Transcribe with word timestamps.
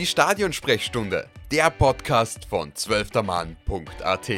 Die 0.00 0.06
Stadionsprechstunde, 0.06 1.28
der 1.52 1.68
Podcast 1.68 2.46
von 2.46 2.74
zwölftermann.at. 2.74 4.30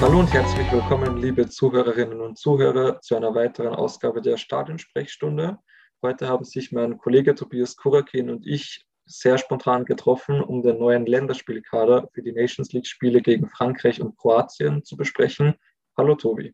Hallo 0.00 0.18
und 0.18 0.32
herzlich 0.32 0.72
willkommen, 0.72 1.18
liebe 1.18 1.48
Zuhörerinnen 1.48 2.20
und 2.20 2.36
Zuhörer, 2.36 3.00
zu 3.02 3.14
einer 3.14 3.36
weiteren 3.36 3.76
Ausgabe 3.76 4.20
der 4.20 4.36
Stadionsprechstunde. 4.36 5.58
Heute 6.02 6.26
haben 6.26 6.44
sich 6.44 6.72
mein 6.72 6.98
Kollege 6.98 7.36
Tobias 7.36 7.76
Kurakin 7.76 8.30
und 8.30 8.48
ich 8.48 8.84
sehr 9.06 9.38
spontan 9.38 9.84
getroffen, 9.84 10.42
um 10.42 10.64
den 10.64 10.80
neuen 10.80 11.06
Länderspielkader 11.06 12.08
für 12.12 12.22
die 12.22 12.32
Nations 12.32 12.72
League-Spiele 12.72 13.22
gegen 13.22 13.48
Frankreich 13.48 14.00
und 14.00 14.18
Kroatien 14.18 14.82
zu 14.82 14.96
besprechen. 14.96 15.54
Hallo 15.96 16.16
Tobi. 16.16 16.52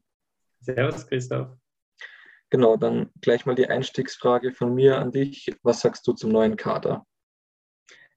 Servus 0.66 1.06
Christoph. 1.06 1.56
Genau, 2.50 2.76
dann 2.76 3.10
gleich 3.20 3.46
mal 3.46 3.54
die 3.54 3.68
Einstiegsfrage 3.68 4.52
von 4.52 4.74
mir 4.74 4.98
an 4.98 5.12
dich. 5.12 5.52
Was 5.62 5.80
sagst 5.80 6.06
du 6.06 6.12
zum 6.12 6.30
neuen 6.30 6.56
Kader? 6.56 7.04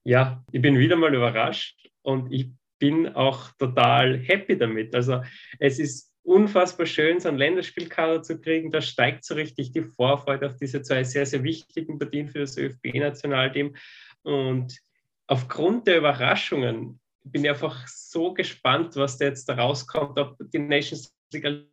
Ja, 0.04 0.44
ich 0.50 0.62
bin 0.62 0.78
wieder 0.78 0.96
mal 0.96 1.14
überrascht 1.14 1.88
und 2.02 2.32
ich 2.32 2.50
bin 2.78 3.08
auch 3.14 3.50
total 3.58 4.18
happy 4.18 4.56
damit. 4.56 4.94
Also 4.94 5.22
es 5.58 5.78
ist 5.78 6.14
unfassbar 6.22 6.86
schön, 6.86 7.20
so 7.20 7.28
einen 7.28 7.38
Länderspielkader 7.38 8.22
zu 8.22 8.40
kriegen. 8.40 8.70
Da 8.70 8.80
steigt 8.80 9.24
so 9.24 9.34
richtig 9.34 9.72
die 9.72 9.82
Vorfreude 9.82 10.46
auf 10.46 10.56
diese 10.56 10.82
zwei 10.82 11.04
sehr, 11.04 11.26
sehr 11.26 11.42
wichtigen 11.42 11.98
Partien 11.98 12.28
für 12.28 12.40
das 12.40 12.56
ÖFB-Nationalteam. 12.56 13.76
Und 14.22 14.78
aufgrund 15.26 15.86
der 15.86 15.98
Überraschungen 15.98 17.00
bin 17.24 17.44
ich 17.44 17.50
einfach 17.50 17.86
so 17.86 18.32
gespannt, 18.32 18.96
was 18.96 19.18
da 19.18 19.26
jetzt 19.26 19.48
da 19.48 19.54
rauskommt, 19.54 20.18
ob 20.18 20.36
die 20.50 20.58
Nations 20.58 21.14
League 21.32 21.68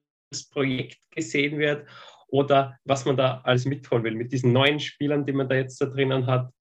Projekt 0.52 1.00
gesehen 1.11 1.59
wird 1.59 1.88
oder 2.28 2.78
was 2.83 3.06
man 3.06 3.17
da 3.17 3.42
alles 3.44 3.66
mitholen 3.66 4.03
will 4.03 4.16
mit 4.16 4.31
diesen 4.31 4.52
neuen 4.52 4.80
Spielern, 4.80 5.25
die 5.25 5.31
man 5.31 5.47
da 5.50 5.56
jetzt 5.56 5.80
da 5.81 5.86
drinnen 5.86 6.28
hat 6.28 6.52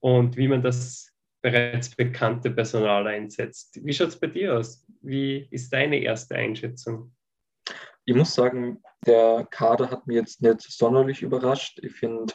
und 0.00 0.36
wie 0.36 0.48
man 0.48 0.62
das 0.62 1.12
bereits 1.42 1.94
bekannte 1.94 2.50
Personal 2.50 3.06
einsetzt. 3.06 3.80
Wie 3.84 3.92
schaut 3.92 4.08
es 4.08 4.20
bei 4.20 4.28
dir 4.28 4.56
aus? 4.56 4.86
Wie 5.00 5.48
ist 5.50 5.72
deine 5.72 5.98
erste 5.98 6.36
Einschätzung? 6.36 7.14
Ich 8.04 8.14
muss 8.14 8.34
sagen, 8.34 8.80
der 9.06 9.46
Kader 9.50 9.90
hat 9.90 10.06
mich 10.06 10.16
jetzt 10.16 10.40
nicht 10.40 10.62
sonderlich 10.62 11.22
überrascht. 11.22 11.80
Ich 11.82 11.92
finde, 11.92 12.32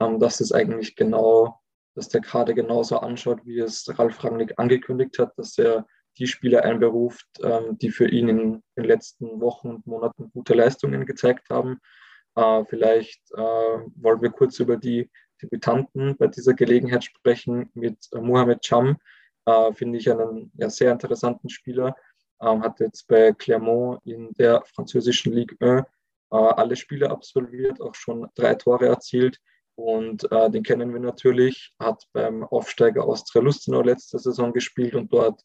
ähm, 0.00 0.18
dass 0.18 0.40
es 0.40 0.52
eigentlich 0.52 0.96
genau 0.96 1.60
dass 1.98 2.08
der 2.08 2.20
Kader 2.20 2.54
genauso 2.54 3.00
anschaut, 3.00 3.44
wie 3.44 3.58
es 3.58 3.86
Ralf 3.98 4.22
Rangnick 4.22 4.54
angekündigt 4.56 5.18
hat, 5.18 5.36
dass 5.36 5.58
er 5.58 5.84
die 6.18 6.26
Spieler 6.26 6.64
einberuft, 6.64 7.26
ähm, 7.42 7.78
die 7.78 7.90
für 7.90 8.08
ihn 8.08 8.28
in 8.28 8.62
den 8.76 8.84
letzten 8.84 9.40
Wochen 9.40 9.68
und 9.68 9.86
Monaten 9.86 10.30
gute 10.32 10.54
Leistungen 10.54 11.06
gezeigt 11.06 11.50
haben. 11.50 11.80
Äh, 12.34 12.64
vielleicht 12.66 13.22
äh, 13.32 13.40
wollen 13.40 14.22
wir 14.22 14.30
kurz 14.30 14.58
über 14.60 14.76
die 14.76 15.10
Debütanten 15.42 16.16
bei 16.16 16.26
dieser 16.26 16.54
Gelegenheit 16.54 17.04
sprechen 17.04 17.70
mit 17.74 17.96
äh, 18.12 18.20
Mohamed 18.20 18.60
Cham. 18.62 18.96
Finde 19.72 19.96
ich 19.96 20.10
einen 20.10 20.52
ja, 20.58 20.68
sehr 20.68 20.92
interessanten 20.92 21.48
Spieler. 21.48 21.96
Ähm, 22.42 22.62
hat 22.62 22.80
jetzt 22.80 23.08
bei 23.08 23.32
Clermont 23.32 23.98
in 24.04 24.30
der 24.34 24.62
französischen 24.66 25.32
Ligue 25.32 25.56
1 25.58 25.86
äh, 26.30 26.36
alle 26.36 26.76
Spiele 26.76 27.10
absolviert, 27.10 27.80
auch 27.80 27.94
schon 27.94 28.28
drei 28.34 28.54
Tore 28.56 28.86
erzielt 28.86 29.40
und 29.78 30.30
äh, 30.32 30.50
den 30.50 30.62
kennen 30.62 30.92
wir 30.92 31.00
natürlich, 31.00 31.72
hat 31.78 32.04
beim 32.12 32.44
Aufsteiger 32.44 33.04
Austria 33.04 33.42
Lustenau 33.42 33.82
letzte 33.82 34.18
Saison 34.18 34.52
gespielt 34.52 34.94
und 34.94 35.12
dort 35.12 35.42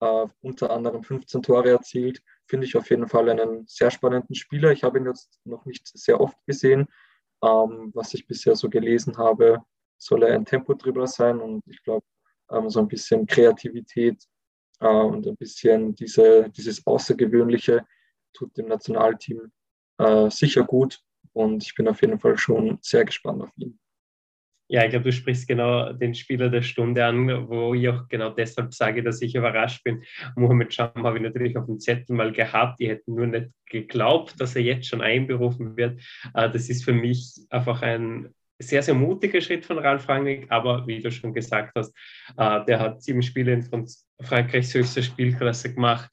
äh, 0.00 0.26
unter 0.40 0.70
anderem 0.70 1.02
15 1.02 1.42
Tore 1.42 1.70
erzielt. 1.70 2.22
Finde 2.46 2.66
ich 2.66 2.76
auf 2.76 2.90
jeden 2.90 3.08
Fall 3.08 3.28
einen 3.28 3.66
sehr 3.66 3.90
spannenden 3.90 4.34
Spieler. 4.34 4.72
Ich 4.72 4.84
habe 4.84 4.98
ihn 4.98 5.06
jetzt 5.06 5.40
noch 5.44 5.64
nicht 5.64 5.86
sehr 5.86 6.20
oft 6.20 6.36
gesehen. 6.46 6.86
Ähm, 7.42 7.90
was 7.94 8.14
ich 8.14 8.26
bisher 8.26 8.56
so 8.56 8.68
gelesen 8.68 9.16
habe, 9.18 9.62
soll 9.98 10.22
er 10.22 10.34
ein 10.34 10.44
Tempodribbler 10.44 11.06
sein 11.06 11.40
und 11.40 11.62
ich 11.66 11.82
glaube, 11.82 12.06
ähm, 12.50 12.68
so 12.70 12.80
ein 12.80 12.88
bisschen 12.88 13.26
Kreativität 13.26 14.22
äh, 14.80 14.86
und 14.86 15.26
ein 15.26 15.36
bisschen 15.36 15.94
diese, 15.94 16.50
dieses 16.50 16.86
Außergewöhnliche 16.86 17.86
tut 18.32 18.56
dem 18.56 18.66
Nationalteam 18.66 19.52
äh, 19.98 20.30
sicher 20.30 20.64
gut. 20.64 21.00
Und 21.32 21.64
ich 21.64 21.74
bin 21.74 21.88
auf 21.88 22.00
jeden 22.00 22.18
Fall 22.18 22.38
schon 22.38 22.78
sehr 22.80 23.04
gespannt 23.04 23.42
auf 23.42 23.50
ihn. 23.56 23.78
Ja, 24.68 24.82
ich 24.84 24.90
glaube, 24.90 25.04
du 25.04 25.12
sprichst 25.12 25.46
genau 25.46 25.92
den 25.92 26.14
Spieler 26.14 26.48
der 26.48 26.62
Stunde 26.62 27.04
an, 27.04 27.48
wo 27.48 27.74
ich 27.74 27.88
auch 27.88 28.08
genau 28.08 28.30
deshalb 28.30 28.72
sage, 28.72 29.02
dass 29.02 29.20
ich 29.20 29.34
überrascht 29.34 29.84
bin. 29.84 30.02
Mohamed 30.36 30.72
Sham 30.72 30.90
habe 30.96 31.18
ich 31.18 31.22
natürlich 31.22 31.56
auf 31.56 31.66
dem 31.66 31.78
Zettel 31.78 32.16
mal 32.16 32.32
gehabt. 32.32 32.80
Ich 32.80 32.88
hätte 32.88 33.10
nur 33.10 33.26
nicht 33.26 33.50
geglaubt, 33.66 34.40
dass 34.40 34.56
er 34.56 34.62
jetzt 34.62 34.88
schon 34.88 35.02
einberufen 35.02 35.76
wird. 35.76 36.00
Äh, 36.34 36.50
das 36.50 36.70
ist 36.70 36.84
für 36.84 36.94
mich 36.94 37.34
einfach 37.50 37.82
ein 37.82 38.30
sehr, 38.58 38.82
sehr 38.82 38.94
mutiger 38.94 39.40
Schritt 39.40 39.66
von 39.66 39.78
Ralf 39.78 40.08
Rangnick, 40.08 40.50
aber 40.50 40.86
wie 40.86 41.00
du 41.00 41.10
schon 41.10 41.34
gesagt 41.34 41.72
hast, 41.76 41.94
äh, 42.36 42.64
der 42.64 42.80
hat 42.80 43.02
sieben 43.02 43.22
Spiele 43.22 43.52
in 43.52 43.86
Frankreichs 44.22 44.72
höchster 44.72 45.02
Spielklasse 45.02 45.74
gemacht, 45.74 46.10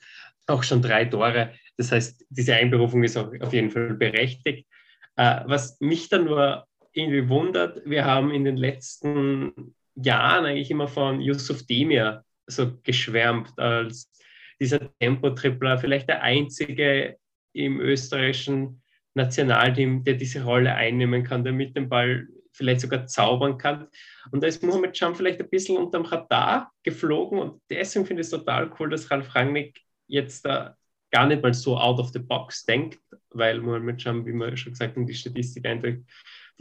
auch 0.47 0.63
schon 0.63 0.81
drei 0.81 1.05
Tore. 1.05 1.53
Das 1.77 1.91
heißt, 1.91 2.25
diese 2.29 2.55
Einberufung 2.55 3.03
ist 3.03 3.15
auch 3.15 3.31
auf 3.39 3.53
jeden 3.53 3.69
Fall 3.69 3.93
berechtigt. 3.93 4.67
Äh, 5.15 5.41
was 5.45 5.79
mich 5.79 6.09
dann 6.09 6.25
nur 6.25 6.65
irgendwie 6.93 7.29
wundert, 7.29 7.81
wir 7.85 8.05
haben 8.05 8.31
in 8.31 8.43
den 8.43 8.57
letzten 8.57 9.75
Jahren 9.95 10.45
eigentlich 10.45 10.71
immer 10.71 10.87
von 10.87 11.21
Yusuf 11.21 11.65
Demir 11.65 12.23
so 12.47 12.71
geschwärmt 12.83 13.57
als 13.57 14.11
dieser 14.59 14.79
Tempo-Tripler, 14.99 15.77
vielleicht 15.77 16.09
der 16.09 16.21
einzige 16.21 17.17
im 17.53 17.79
österreichischen 17.79 18.81
Nationalteam, 19.13 20.03
der 20.03 20.15
diese 20.15 20.43
Rolle 20.43 20.73
einnehmen 20.73 21.23
kann, 21.23 21.43
der 21.43 21.53
mit 21.53 21.75
dem 21.75 21.89
Ball 21.89 22.27
vielleicht 22.53 22.81
sogar 22.81 23.07
zaubern 23.07 23.57
kann. 23.57 23.87
Und 24.31 24.43
da 24.43 24.47
ist 24.47 24.63
Mohamed 24.63 24.93
Cham 24.93 25.15
vielleicht 25.15 25.39
ein 25.41 25.49
bisschen 25.49 25.77
unterm 25.77 26.03
Radar 26.03 26.71
geflogen 26.83 27.39
und 27.39 27.61
deswegen 27.69 28.05
finde 28.05 28.21
ich 28.21 28.27
es 28.27 28.31
total 28.31 28.71
cool, 28.79 28.89
dass 28.89 29.09
Ralf 29.09 29.33
Rangnick 29.35 29.81
jetzt 30.07 30.45
da 30.45 30.75
gar 31.11 31.27
nicht 31.27 31.41
mal 31.41 31.53
so 31.53 31.77
out 31.77 31.99
of 31.99 32.09
the 32.09 32.19
box 32.19 32.63
denkt, 32.65 32.99
weil 33.31 33.59
Mohamed 33.59 33.97
Cham, 33.97 34.25
wie 34.25 34.33
wir 34.33 34.55
schon 34.55 34.73
gesagt 34.73 34.95
haben, 34.95 35.07
die 35.07 35.13
Statistik 35.13 35.65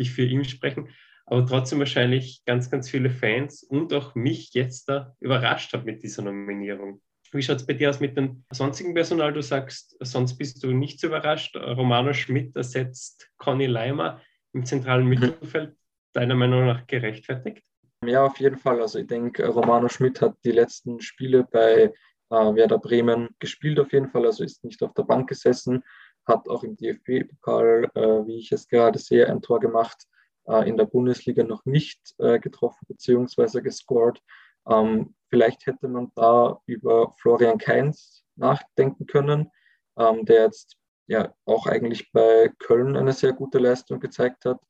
eindeutig 0.00 0.12
für 0.12 0.24
ihn 0.24 0.44
sprechen, 0.44 0.88
aber 1.26 1.46
trotzdem 1.46 1.78
wahrscheinlich 1.78 2.42
ganz, 2.44 2.70
ganz 2.70 2.90
viele 2.90 3.10
Fans 3.10 3.62
und 3.62 3.92
auch 3.92 4.14
mich 4.14 4.52
jetzt 4.54 4.88
da 4.88 5.14
überrascht 5.20 5.72
hat 5.72 5.84
mit 5.84 6.02
dieser 6.02 6.22
Nominierung. 6.22 7.00
Wie 7.32 7.42
schaut 7.42 7.58
es 7.58 7.66
bei 7.66 7.74
dir 7.74 7.90
aus 7.90 8.00
mit 8.00 8.16
dem 8.16 8.44
sonstigen 8.50 8.92
Personal? 8.92 9.32
Du 9.32 9.40
sagst, 9.40 9.96
sonst 10.00 10.36
bist 10.36 10.64
du 10.64 10.72
nicht 10.72 10.98
so 10.98 11.06
überrascht. 11.06 11.56
Romano 11.56 12.12
Schmidt 12.12 12.56
ersetzt 12.56 13.30
Conny 13.36 13.66
Leimer 13.66 14.20
im 14.52 14.64
zentralen 14.64 15.04
mhm. 15.04 15.10
Mittelfeld, 15.10 15.76
deiner 16.12 16.34
Meinung 16.34 16.66
nach 16.66 16.88
gerechtfertigt? 16.88 17.62
Ja, 18.04 18.24
auf 18.24 18.40
jeden 18.40 18.56
Fall. 18.56 18.80
Also 18.80 18.98
ich 18.98 19.06
denke, 19.06 19.46
Romano 19.46 19.88
Schmidt 19.88 20.20
hat 20.20 20.34
die 20.44 20.50
letzten 20.50 21.00
Spiele 21.00 21.44
bei 21.44 21.92
äh, 22.30 22.54
Werder 22.54 22.78
Bremen 22.78 23.28
gespielt 23.38 23.78
auf 23.78 23.92
jeden 23.92 24.08
Fall, 24.08 24.26
also 24.26 24.42
ist 24.42 24.64
nicht 24.64 24.82
auf 24.82 24.94
der 24.94 25.04
Bank 25.04 25.28
gesessen, 25.28 25.84
hat 26.30 26.48
auch 26.48 26.64
im 26.64 26.76
DFB-Pokal, 26.76 27.90
äh, 27.94 28.26
wie 28.26 28.38
ich 28.38 28.52
es 28.52 28.68
gerade 28.68 28.98
sehe, 28.98 29.28
ein 29.28 29.42
Tor 29.42 29.60
gemacht, 29.60 30.06
äh, 30.46 30.68
in 30.68 30.76
der 30.76 30.86
Bundesliga 30.86 31.42
noch 31.42 31.64
nicht 31.66 32.14
äh, 32.18 32.38
getroffen 32.38 32.86
bzw. 32.88 33.60
gescored. 33.60 34.22
Ähm, 34.68 35.14
vielleicht 35.28 35.66
hätte 35.66 35.88
man 35.88 36.10
da 36.14 36.60
über 36.66 37.12
Florian 37.18 37.58
Kainz 37.58 38.24
nachdenken 38.36 39.06
können, 39.06 39.50
ähm, 39.98 40.24
der 40.24 40.44
jetzt 40.44 40.76
ja 41.06 41.34
auch 41.44 41.66
eigentlich 41.66 42.10
bei 42.12 42.50
Köln 42.58 42.96
eine 42.96 43.12
sehr 43.12 43.32
gute 43.32 43.58
Leistung 43.58 44.00
gezeigt 44.00 44.44
hat. 44.46 44.60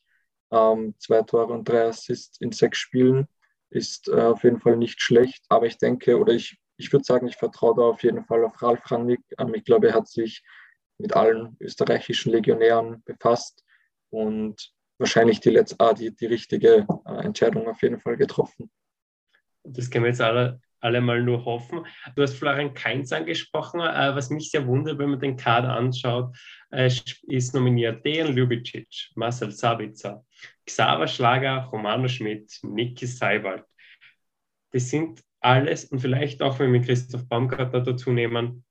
Ähm, 0.50 0.94
zwei 0.98 1.22
Tore 1.22 1.52
und 1.52 1.68
drei 1.68 1.86
Assists 1.86 2.40
in 2.40 2.50
sechs 2.50 2.78
Spielen 2.78 3.28
ist 3.70 4.08
äh, 4.08 4.20
auf 4.20 4.42
jeden 4.42 4.58
Fall 4.58 4.76
nicht 4.76 5.00
schlecht. 5.00 5.44
Aber 5.48 5.66
ich 5.66 5.78
denke, 5.78 6.18
oder 6.18 6.32
ich 6.32 6.58
ich 6.80 6.92
würde 6.92 7.04
sagen, 7.04 7.28
ich 7.28 7.36
vertraue 7.36 7.74
da 7.76 7.82
auf 7.82 8.02
jeden 8.02 8.24
Fall 8.24 8.44
auf 8.44 8.60
Ralf 8.62 8.90
Rangnick. 8.90 9.20
Ähm, 9.38 9.54
ich 9.54 9.64
glaube, 9.64 9.88
er 9.88 9.94
hat 9.94 10.08
sich 10.08 10.42
mit 11.00 11.14
allen 11.14 11.56
österreichischen 11.60 12.32
Legionären 12.32 13.02
befasst 13.04 13.64
und 14.10 14.72
wahrscheinlich 14.98 15.40
die, 15.40 15.50
letzte, 15.50 15.76
ah, 15.78 15.94
die, 15.94 16.14
die 16.14 16.26
richtige 16.26 16.86
äh, 17.06 17.24
Entscheidung 17.24 17.66
auf 17.68 17.82
jeden 17.82 17.98
Fall 17.98 18.16
getroffen. 18.16 18.70
Das 19.64 19.90
können 19.90 20.04
wir 20.04 20.10
jetzt 20.10 20.20
alle, 20.20 20.60
alle 20.80 21.00
mal 21.00 21.22
nur 21.22 21.44
hoffen. 21.44 21.86
Du 22.14 22.22
hast 22.22 22.34
Florian 22.34 22.74
Kainz 22.74 23.12
angesprochen. 23.12 23.80
Äh, 23.80 24.14
was 24.14 24.30
mich 24.30 24.50
sehr 24.50 24.66
wundert, 24.66 24.98
wenn 24.98 25.10
man 25.10 25.20
den 25.20 25.36
Kader 25.36 25.74
anschaut, 25.74 26.36
äh, 26.70 26.90
ist 27.22 27.54
nominiert 27.54 28.04
Dejan 28.04 28.34
Ljubicic, 28.34 29.10
Marcel 29.14 29.50
Sabitzer, 29.50 30.24
Xaver 30.66 31.06
Schlager, 31.06 31.64
Romano 31.72 32.08
Schmidt, 32.08 32.58
Niki 32.62 33.06
Seiwald. 33.06 33.64
Das 34.72 34.88
sind 34.88 35.22
alles 35.40 35.86
und 35.86 36.00
vielleicht 36.00 36.42
auch, 36.42 36.58
wenn 36.58 36.72
wir 36.72 36.82
Christoph 36.82 37.26
Baumgartner 37.26 37.80
dazu 37.80 38.12
nehmen, 38.12 38.64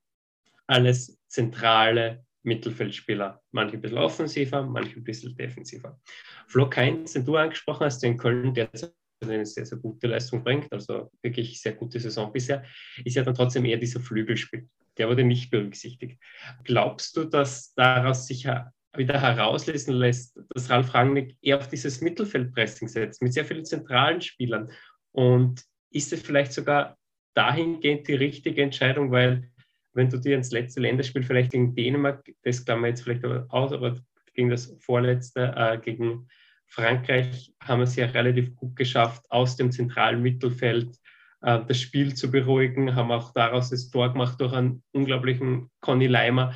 alles 0.70 1.20
zentrale 1.28 2.24
Mittelfeldspieler. 2.44 3.42
Manche 3.52 3.78
ein 3.78 3.82
bisschen 3.82 3.98
offensiver, 3.98 4.64
manche 4.64 4.98
ein 4.98 5.04
bisschen 5.04 5.36
defensiver. 5.36 6.00
Flo 6.48 6.70
Kainz, 6.70 7.14
den 7.14 7.26
du 7.26 7.36
angesprochen 7.36 7.86
hast, 7.86 8.00
der 8.00 8.12
in 8.12 8.18
Köln 8.18 8.54
derzeit 8.54 8.94
eine 9.22 9.46
sehr, 9.46 9.66
sehr 9.66 9.78
gute 9.78 10.08
Leistung 10.08 10.44
bringt, 10.44 10.72
also 10.72 11.12
wirklich 11.22 11.62
sehr 11.62 11.74
gute 11.74 12.00
Saison 12.00 12.32
bisher, 12.32 12.64
ist 13.04 13.16
ja 13.16 13.24
dann 13.24 13.36
trotzdem 13.36 13.66
eher 13.66 13.78
dieser 13.78 14.00
Flügelspiel. 14.00 14.70
Der 14.98 15.10
wurde 15.10 15.24
nicht 15.24 15.52
berücksichtigt. 15.52 16.22
Glaubst 16.64 17.18
du, 17.18 17.26
dass 17.26 17.74
daraus 17.74 18.28
sicher 18.28 18.72
wieder 18.96 19.20
herauslesen 19.20 19.96
lässt, 19.96 20.40
dass 20.50 20.70
Ralf 20.70 20.94
Rangnick 20.94 21.36
eher 21.42 21.58
auf 21.58 21.68
dieses 21.68 22.02
Mittelfeldpressing 22.02 22.88
setzt, 22.88 23.22
mit 23.22 23.34
sehr 23.34 23.46
vielen 23.46 23.66
zentralen 23.66 24.22
Spielern. 24.22 24.72
Und 25.12 25.64
ist 25.92 26.14
es 26.14 26.22
vielleicht 26.22 26.54
sogar 26.54 26.98
dahingehend 27.34 28.08
die 28.08 28.16
richtige 28.16 28.62
Entscheidung, 28.64 29.12
weil 29.12 29.52
wenn 29.94 30.10
du 30.10 30.18
dir 30.18 30.36
ins 30.36 30.52
letzte 30.52 30.82
Länderspiel 30.82 31.24
vielleicht 31.24 31.52
gegen 31.52 31.76
Dänemark, 31.76 32.30
das 32.44 32.64
klammern 32.64 32.84
wir 32.84 32.90
jetzt 32.90 33.02
vielleicht 33.02 33.26
aus, 33.26 33.74
aber 33.74 33.98
gegen 34.34 34.50
das 34.50 34.76
vorletzte, 34.80 35.54
äh, 35.56 35.78
gegen 35.80 36.28
Frankreich 36.68 37.52
haben 37.62 37.80
wir 37.80 37.86
es 37.86 37.96
ja 37.96 38.06
relativ 38.06 38.56
gut 38.56 38.76
geschafft, 38.76 39.26
aus 39.30 39.56
dem 39.56 39.72
zentralen 39.72 40.22
Mittelfeld 40.22 40.96
äh, 41.42 41.60
das 41.68 41.82
Spiel 41.82 42.14
zu 42.14 42.30
beruhigen, 42.32 42.96
haben 42.96 43.12
auch 43.12 43.34
daraus 43.34 43.72
das 43.72 43.90
Tor 43.90 44.14
gemacht 44.14 44.40
durch 44.40 44.54
einen 44.54 44.84
unglaublichen 44.92 45.70
Conny 45.82 46.08
Leimer, 46.08 46.54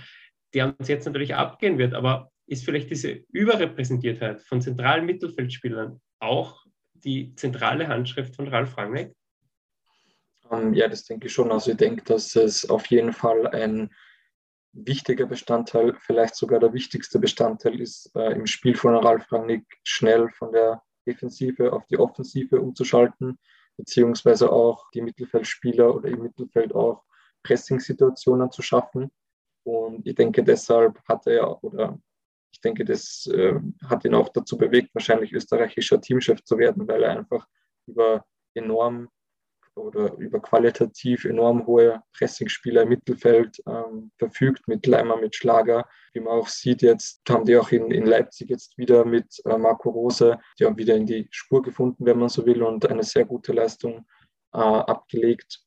der 0.54 0.78
uns 0.78 0.88
jetzt 0.88 1.06
natürlich 1.06 1.36
abgehen 1.36 1.78
wird. 1.78 1.94
Aber 1.94 2.32
ist 2.46 2.66
vielleicht 2.66 2.92
diese 2.92 3.24
Überrepräsentiertheit 3.32 4.42
von 4.44 4.62
zentralen 4.62 5.06
Mittelfeldspielern 5.06 6.00
auch 6.20 6.64
die 6.94 7.36
zentrale 7.36 7.88
Handschrift 7.88 8.36
von 8.36 8.48
Ralf 8.48 8.78
Rangnick? 8.78 9.14
Ähm, 10.54 10.74
ja, 10.74 10.88
das 10.88 11.06
denke 11.06 11.28
ich 11.28 11.34
schon. 11.34 11.52
Also 11.52 11.72
ich 11.72 11.78
denke, 11.78 12.04
dass 12.04 12.36
es 12.36 12.70
auf 12.70 12.86
jeden 12.88 13.14
Fall 13.14 13.48
ein 13.48 13.90
wichtiger 14.74 15.26
Bestandteil, 15.26 15.96
vielleicht 16.00 16.36
sogar 16.36 16.60
der 16.60 16.74
wichtigste 16.74 17.20
Bestandteil 17.20 17.80
ist, 17.80 18.12
äh, 18.16 18.34
im 18.34 18.48
Spiel 18.48 18.76
von 18.76 18.96
Ralf 18.96 19.32
Rangnick 19.32 19.66
schnell 19.84 20.30
von 20.30 20.52
der 20.52 20.82
Defensive 21.06 21.72
auf 21.72 21.86
die 21.88 22.00
Offensive 22.00 22.60
umzuschalten, 22.60 23.38
beziehungsweise 23.78 24.52
auch 24.52 24.90
die 24.92 25.02
Mittelfeldspieler 25.02 25.94
oder 25.94 26.10
im 26.10 26.24
Mittelfeld 26.24 26.74
auch 26.74 27.04
Pressing-Situationen 27.44 28.52
zu 28.52 28.62
schaffen. 28.62 29.12
Und 29.64 30.08
ich 30.08 30.16
denke, 30.16 30.44
deshalb 30.44 31.00
hat 31.08 31.28
er 31.28 31.64
oder 31.64 32.00
ich 32.52 32.62
denke, 32.62 32.86
das 32.86 33.28
äh, 33.28 33.60
hat 33.88 34.06
ihn 34.06 34.14
auch 34.14 34.30
dazu 34.30 34.58
bewegt, 34.58 34.94
wahrscheinlich 34.94 35.34
österreichischer 35.34 36.00
Teamchef 36.00 36.44
zu 36.44 36.58
werden, 36.58 36.88
weil 36.88 37.04
er 37.04 37.18
einfach 37.18 37.48
über 37.88 38.26
enorm 38.54 39.10
oder 39.76 40.14
über 40.18 40.40
qualitativ 40.40 41.26
enorm 41.26 41.66
hohe 41.66 42.02
Pressingspieler 42.18 42.84
im 42.84 42.90
Mittelfeld 42.90 43.62
ähm, 43.68 44.12
verfügt, 44.18 44.68
mit 44.68 44.86
Leimer, 44.86 45.18
mit 45.18 45.36
Schlager. 45.36 45.88
Wie 46.14 46.20
man 46.20 46.34
auch 46.34 46.48
sieht, 46.48 46.82
jetzt 46.82 47.22
haben 47.30 47.46
die 47.46 47.58
auch 47.58 47.72
in, 47.72 47.92
in 47.92 48.06
Leipzig 48.06 48.50
jetzt 48.50 48.78
wieder 48.78 49.06
mit 49.06 49.42
äh, 49.46 49.58
Marco 49.58 49.90
Rose, 49.90 50.40
die 50.60 50.66
haben 50.66 50.78
wieder 50.78 50.96
in 50.96 51.06
die 51.06 51.28
Spur 51.32 51.62
gefunden, 51.62 52.06
wenn 52.06 52.20
man 52.20 52.30
so 52.30 52.46
will, 52.46 52.64
und 52.64 52.90
eine 52.90 53.04
sehr 53.04 53.26
gute 53.26 53.54
Leistung 53.54 54.06
äh, 54.54 54.58
abgelegt. 54.58 55.62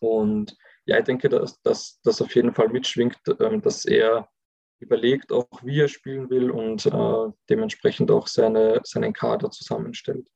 Und 0.00 0.56
ja, 0.84 0.98
ich 0.98 1.04
denke, 1.04 1.28
dass 1.28 1.60
das 1.62 2.22
auf 2.22 2.34
jeden 2.34 2.54
Fall 2.54 2.68
mitschwingt, 2.68 3.16
äh, 3.38 3.58
dass 3.60 3.84
er 3.84 4.28
überlegt, 4.80 5.32
auch 5.32 5.46
wie 5.62 5.80
er 5.80 5.88
spielen 5.88 6.28
will 6.28 6.50
und 6.50 6.84
äh, 6.86 7.32
dementsprechend 7.48 8.10
auch 8.10 8.26
seine, 8.26 8.80
seinen 8.84 9.12
Kader 9.12 9.50
zusammenstellt. 9.50 10.28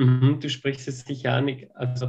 Mhm, 0.00 0.40
du 0.40 0.48
sprichst 0.48 0.88
es 0.88 1.00
sicher 1.00 1.34
an. 1.34 1.54
Also, 1.74 2.06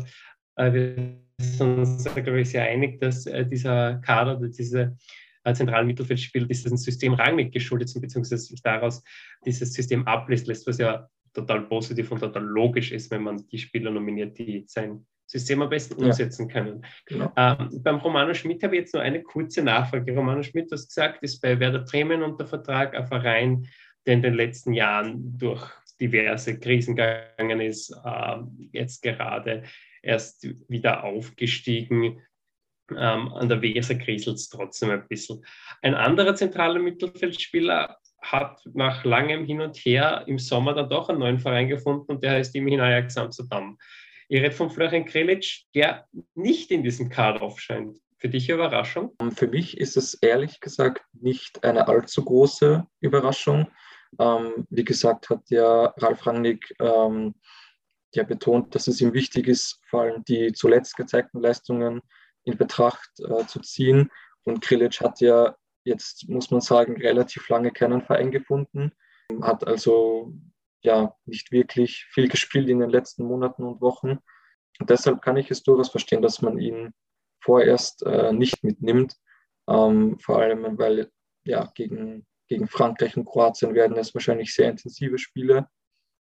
äh, 0.56 0.74
wir 0.74 1.20
sind 1.40 1.80
uns, 1.80 2.04
glaube 2.06 2.42
ich, 2.42 2.50
sehr 2.50 2.64
einig, 2.64 3.00
dass 3.02 3.26
äh, 3.26 3.46
dieser 3.46 3.96
Kader 3.96 4.38
oder 4.38 4.48
diese 4.48 4.98
äh, 5.44 5.54
zentralen 5.54 5.88
Mittelfeldspieler 5.88 6.48
diesem 6.48 6.78
System 6.78 7.14
Rangnick 7.14 7.52
geschuldet 7.52 7.90
sind, 7.90 8.02
beziehungsweise 8.02 8.44
sich 8.44 8.62
daraus 8.62 9.04
dieses 9.46 9.74
System 9.74 10.08
ablöst 10.08 10.48
lässt, 10.48 10.68
was 10.68 10.78
ja 10.78 11.08
total 11.34 11.64
positiv 11.64 12.12
und 12.12 12.20
total 12.20 12.44
logisch 12.44 12.92
ist, 12.92 13.12
wenn 13.12 13.24
man 13.24 13.46
die 13.52 13.58
Spieler 13.58 13.92
nominiert, 13.92 14.38
die 14.38 14.64
sein 14.68 15.06
System 15.26 15.62
am 15.62 15.70
besten 15.70 16.02
umsetzen 16.02 16.48
ja. 16.48 16.54
können. 16.54 16.86
Genau. 17.06 17.32
Ähm, 17.36 17.70
beim 17.84 17.98
Romano 17.98 18.34
Schmidt 18.34 18.64
habe 18.64 18.76
ich 18.76 18.82
jetzt 18.82 18.94
nur 18.94 19.04
eine 19.04 19.22
kurze 19.22 19.64
Nachfrage. 19.64 20.14
Romano 20.14 20.44
Schmidt, 20.44 20.70
du 20.70 20.76
hast 20.76 20.88
gesagt, 20.88 21.24
ist 21.24 21.42
bei 21.42 21.60
Werder 21.60 21.80
Bremen 21.80 22.22
unter 22.22 22.46
Vertrag, 22.46 22.96
ein 22.96 23.08
Verein, 23.08 23.68
der 24.06 24.16
in 24.16 24.22
den 24.22 24.34
letzten 24.34 24.74
Jahren 24.74 25.38
durch 25.38 25.64
diverse 26.02 26.60
Krisen 26.60 26.96
gegangen 26.96 27.62
ist, 27.62 27.92
äh, 28.04 28.38
jetzt 28.72 29.02
gerade 29.02 29.64
erst 30.02 30.48
wieder 30.68 31.04
aufgestiegen. 31.04 32.22
Ähm, 32.90 33.34
an 33.34 33.48
der 33.48 33.62
Weser 33.62 33.96
kriselt 33.96 34.36
es 34.38 34.50
trotzdem 34.50 34.90
ein 34.90 35.08
bisschen. 35.08 35.46
Ein 35.82 35.94
anderer 35.96 36.36
zentraler 36.36 36.80
Mittelfeldspieler 36.80 37.98
hat 38.22 38.62
nach 38.74 39.04
langem 39.06 39.46
Hin 39.46 39.62
und 39.62 39.78
Her 39.78 40.26
im 40.28 40.40
Sommer 40.40 40.74
dann 40.74 40.90
doch 40.90 41.10
einen 41.10 41.20
neuen 41.20 41.40
Verein 41.40 41.68
gefunden 41.68 42.12
und 42.12 42.24
der 42.24 42.32
heißt 42.32 42.54
immerhin 42.56 42.82
Ajax 42.82 43.18
Amsterdam. 43.18 43.78
Ich 44.28 44.42
rede 44.42 44.52
von 44.52 44.70
Florian 44.70 45.06
Krelic, 45.06 45.64
der 45.74 46.08
nicht 46.36 46.72
in 46.72 46.84
diesem 46.84 47.10
Kader 47.10 47.42
aufscheint. 47.42 47.98
Für 48.18 48.30
dich 48.30 48.50
Überraschung? 48.50 49.14
Für 49.36 49.48
mich 49.48 49.78
ist 49.78 49.98
es 49.98 50.14
ehrlich 50.14 50.60
gesagt 50.60 51.02
nicht 51.14 51.64
eine 51.64 51.88
allzu 51.88 52.24
große 52.24 52.86
Überraschung. 53.00 53.68
Ähm, 54.20 54.68
wie 54.70 54.84
gesagt, 54.84 55.30
hat 55.30 55.50
ja 55.50 55.86
Ralf 55.98 56.26
Rangnick 56.26 56.76
ähm, 56.80 57.36
ja 58.14 58.24
betont, 58.24 58.76
dass 58.76 58.88
es 58.88 59.02
ihm 59.02 59.14
wichtig 59.14 59.48
ist, 59.48 59.80
vor 59.90 60.02
allem 60.02 60.24
die 60.26 60.52
zuletzt 60.54 60.96
gezeigten 60.98 61.40
Leistungen 61.40 62.02
in 62.44 62.58
Betracht 62.58 63.12
äh, 63.20 63.46
zu 63.46 63.60
ziehen. 63.60 64.10
Und 64.44 64.62
Krilic 64.62 65.00
hat 65.02 65.22
ja 65.22 65.56
jetzt, 65.84 66.28
muss 66.30 66.52
man 66.52 66.62
sagen, 66.62 66.98
relativ 66.98 67.48
lange 67.50 67.72
keinen 67.72 68.02
Verein 68.02 68.32
gefunden, 68.32 68.92
hat 69.42 69.66
also 69.66 70.34
ja 70.84 71.16
nicht 71.26 71.52
wirklich 71.52 72.08
viel 72.12 72.28
gespielt 72.28 72.68
in 72.70 72.80
den 72.80 72.90
letzten 72.90 73.24
Monaten 73.24 73.64
und 73.64 73.82
Wochen. 73.82 74.20
Und 74.80 74.90
deshalb 74.90 75.22
kann 75.22 75.38
ich 75.38 75.52
es 75.52 75.64
durchaus 75.64 75.90
verstehen, 75.90 76.22
dass 76.22 76.42
man 76.42 76.58
ihn 76.58 76.94
vorerst 77.44 78.04
äh, 78.04 78.34
nicht 78.34 78.64
mitnimmt. 78.64 79.16
Ähm, 79.68 80.18
vor 80.20 80.40
allem, 80.40 80.78
weil 80.78 81.12
ja, 81.44 81.72
gegen, 81.76 82.26
gegen 82.52 82.68
Frankreich 82.68 83.16
und 83.16 83.24
Kroatien 83.24 83.74
werden 83.74 83.96
es 83.96 84.14
wahrscheinlich 84.14 84.54
sehr 84.54 84.70
intensive 84.70 85.18
Spiele. 85.18 85.70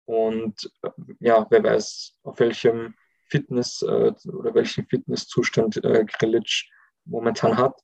Und 0.07 0.73
äh, 0.83 0.89
ja, 1.21 1.47
wer 1.51 1.63
weiß, 1.63 2.21
auf 2.23 2.41
welchem 2.41 2.95
Fitness 3.27 3.83
äh, 3.83 4.13
oder 4.25 4.55
welchen 4.55 4.87
Fitnesszustand 4.87 5.85
äh, 5.85 6.07
Grilic 6.07 6.71
momentan 7.05 7.59
hat. 7.59 7.79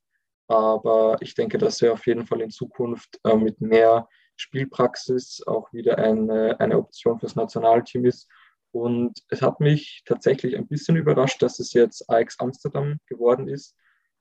Aber 0.48 1.18
ich 1.20 1.34
denke, 1.34 1.58
dass 1.58 1.82
er 1.82 1.92
auf 1.92 2.06
jeden 2.06 2.26
Fall 2.26 2.40
in 2.40 2.48
Zukunft 2.48 3.20
äh, 3.24 3.36
mit 3.36 3.60
mehr 3.60 4.08
Spielpraxis 4.36 5.42
auch 5.46 5.70
wieder 5.74 5.98
eine, 5.98 6.58
eine 6.58 6.78
Option 6.78 7.20
fürs 7.20 7.36
Nationalteam 7.36 8.06
ist. 8.06 8.30
Und 8.70 9.22
es 9.28 9.42
hat 9.42 9.60
mich 9.60 10.04
tatsächlich 10.06 10.56
ein 10.56 10.68
bisschen 10.68 10.96
überrascht, 10.96 11.42
dass 11.42 11.58
es 11.58 11.74
jetzt 11.74 12.08
Ajax 12.08 12.38
Amsterdam 12.38 12.96
geworden 13.04 13.46
ist, 13.48 13.76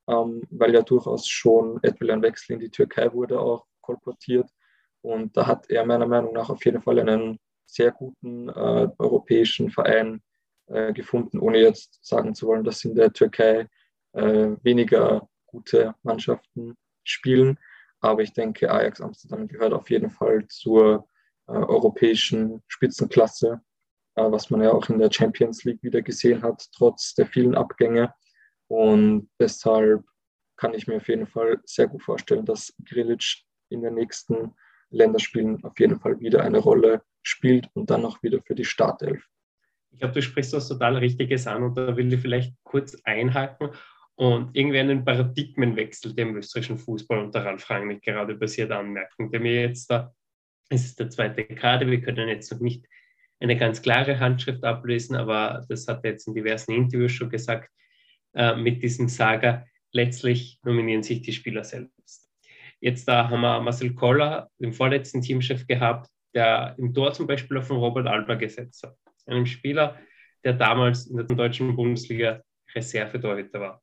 ähm, 0.10 0.42
weil 0.50 0.74
ja 0.74 0.82
durchaus 0.82 1.30
schon 1.30 1.80
etwa 1.82 2.12
ein 2.12 2.22
Wechsel 2.22 2.56
in 2.56 2.60
die 2.60 2.72
Türkei 2.72 3.14
wurde 3.14 3.40
auch 3.40 3.71
kolportiert. 3.92 4.50
Und 5.02 5.36
da 5.36 5.48
hat 5.48 5.70
er 5.70 5.86
meiner 5.86 6.08
Meinung 6.08 6.34
nach 6.34 6.50
auf 6.50 6.64
jeden 6.66 6.82
Fall 6.82 7.00
einen 7.00 7.40
sehr 7.66 7.92
guten 7.92 8.50
äh, 8.50 8.88
europäischen 8.98 9.70
Verein 9.72 10.22
äh, 10.68 10.94
gefunden, 10.94 11.40
ohne 11.40 11.60
jetzt 11.60 12.00
sagen 12.02 12.36
zu 12.36 12.48
wollen, 12.48 12.64
dass 12.64 12.86
in 12.86 12.96
der 12.96 13.12
Türkei 13.12 13.68
äh, 14.14 14.50
weniger 14.62 15.28
gute 15.46 15.96
Mannschaften 16.04 16.76
spielen. 17.04 17.58
Aber 18.00 18.22
ich 18.22 18.34
denke, 18.34 18.72
Ajax 18.72 19.02
Amsterdam 19.02 19.48
gehört 19.48 19.74
auf 19.74 19.90
jeden 19.90 20.10
Fall 20.10 20.46
zur 20.48 21.08
äh, 21.48 21.54
europäischen 21.54 22.62
Spitzenklasse, 22.68 23.62
äh, 24.16 24.32
was 24.32 24.50
man 24.50 24.62
ja 24.62 24.72
auch 24.72 24.90
in 24.90 25.00
der 25.00 25.12
Champions 25.12 25.64
League 25.64 25.82
wieder 25.82 26.02
gesehen 26.02 26.44
hat, 26.44 26.68
trotz 26.76 27.16
der 27.16 27.26
vielen 27.26 27.56
Abgänge. 27.56 28.14
Und 28.68 29.30
deshalb 29.40 30.04
kann 30.58 30.74
ich 30.74 30.88
mir 30.88 30.98
auf 30.98 31.08
jeden 31.08 31.28
Fall 31.28 31.60
sehr 31.66 31.88
gut 31.88 32.04
vorstellen, 32.04 32.46
dass 32.46 32.74
Grilic 32.86 33.44
in 33.72 33.82
den 33.82 33.96
nächsten 33.96 34.54
Länderspielen 34.90 35.64
auf 35.64 35.80
jeden 35.80 36.00
Fall 36.00 36.20
wieder 36.20 36.44
eine 36.44 36.60
Rolle 36.60 37.02
spielt 37.22 37.70
und 37.74 37.90
dann 37.90 38.06
auch 38.06 38.22
wieder 38.24 38.42
für 38.42 38.56
die 38.56 38.66
Startelf. 38.66 39.26
Ich 39.92 40.00
glaube, 40.00 40.14
du 40.14 40.22
sprichst 40.22 40.54
was 40.54 40.68
total 40.68 40.98
Richtiges 40.98 41.48
an 41.48 41.64
und 41.64 41.78
da 41.78 41.96
will 41.96 42.12
ich 42.12 42.20
vielleicht 42.20 42.54
kurz 42.64 42.96
einhaken 43.04 43.70
und 44.16 44.56
irgendwie 44.56 44.80
einen 44.80 45.04
Paradigmenwechsel 45.04 46.14
dem 46.14 46.36
österreichischen 46.36 46.78
Fußball 46.78 47.20
unter 47.20 47.44
Ralf 47.44 47.70
Rangnick 47.70 48.02
gerade 48.02 48.36
passiert 48.36 48.72
anmerken, 48.72 49.32
der 49.32 49.40
mir 49.40 49.62
jetzt 49.62 49.90
da, 49.90 50.14
es 50.70 50.86
ist 50.86 51.00
der 51.00 51.10
zweite 51.10 51.44
Kader, 51.44 51.88
wir 51.88 52.02
können 52.02 52.30
jetzt 52.30 52.52
noch 52.52 52.60
nicht 52.60 52.86
eine 53.40 53.58
ganz 53.58 53.82
klare 53.82 54.20
Handschrift 54.20 54.64
ablesen, 54.64 55.16
aber 55.16 55.66
das 55.68 55.88
hat 55.88 56.04
er 56.04 56.12
jetzt 56.12 56.28
in 56.28 56.36
diversen 56.36 56.72
Interviews 56.72 57.12
schon 57.12 57.30
gesagt, 57.30 57.70
äh, 58.34 58.56
mit 58.56 58.84
diesem 58.84 59.10
Saga, 59.10 59.66
letztlich 59.92 60.60
nominieren 60.64 61.04
sich 61.04 61.22
die 61.22 61.34
Spieler 61.34 61.64
selbst. 61.64 62.01
Jetzt 62.82 63.08
da 63.08 63.30
haben 63.30 63.42
wir 63.42 63.62
Marcel 63.62 63.94
Koller, 63.94 64.50
den 64.60 64.74
vorletzten 64.74 65.22
Teamchef 65.22 65.68
gehabt, 65.68 66.10
der 66.34 66.76
im 66.78 66.94
Tor 66.94 67.14
zum 67.14 67.28
Beispiel 67.28 67.58
auf 67.58 67.70
Robert 67.70 68.08
Alba 68.08 68.36
gesetzt 68.36 68.84
hat. 68.84 68.96
Einem 69.28 69.46
Spieler, 69.46 69.98
der 70.44 70.54
damals 70.54 71.06
in 71.06 71.18
der 71.18 71.26
deutschen 71.28 71.76
Bundesliga 71.76 72.42
Reservetorhüter 72.74 73.60
war. 73.60 73.82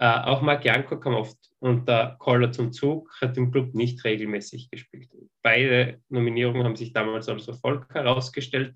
Äh, 0.00 0.28
auch 0.28 0.42
Marc 0.42 0.64
Janko 0.64 0.98
kam 0.98 1.14
oft 1.14 1.38
unter 1.60 2.16
Koller 2.18 2.50
zum 2.50 2.72
Zug, 2.72 3.08
hat 3.20 3.36
im 3.36 3.52
Club 3.52 3.72
nicht 3.74 4.04
regelmäßig 4.04 4.68
gespielt. 4.68 5.08
Beide 5.42 6.00
Nominierungen 6.08 6.64
haben 6.64 6.74
sich 6.74 6.92
damals 6.92 7.28
als 7.28 7.46
Erfolg 7.46 7.86
herausgestellt. 7.94 8.74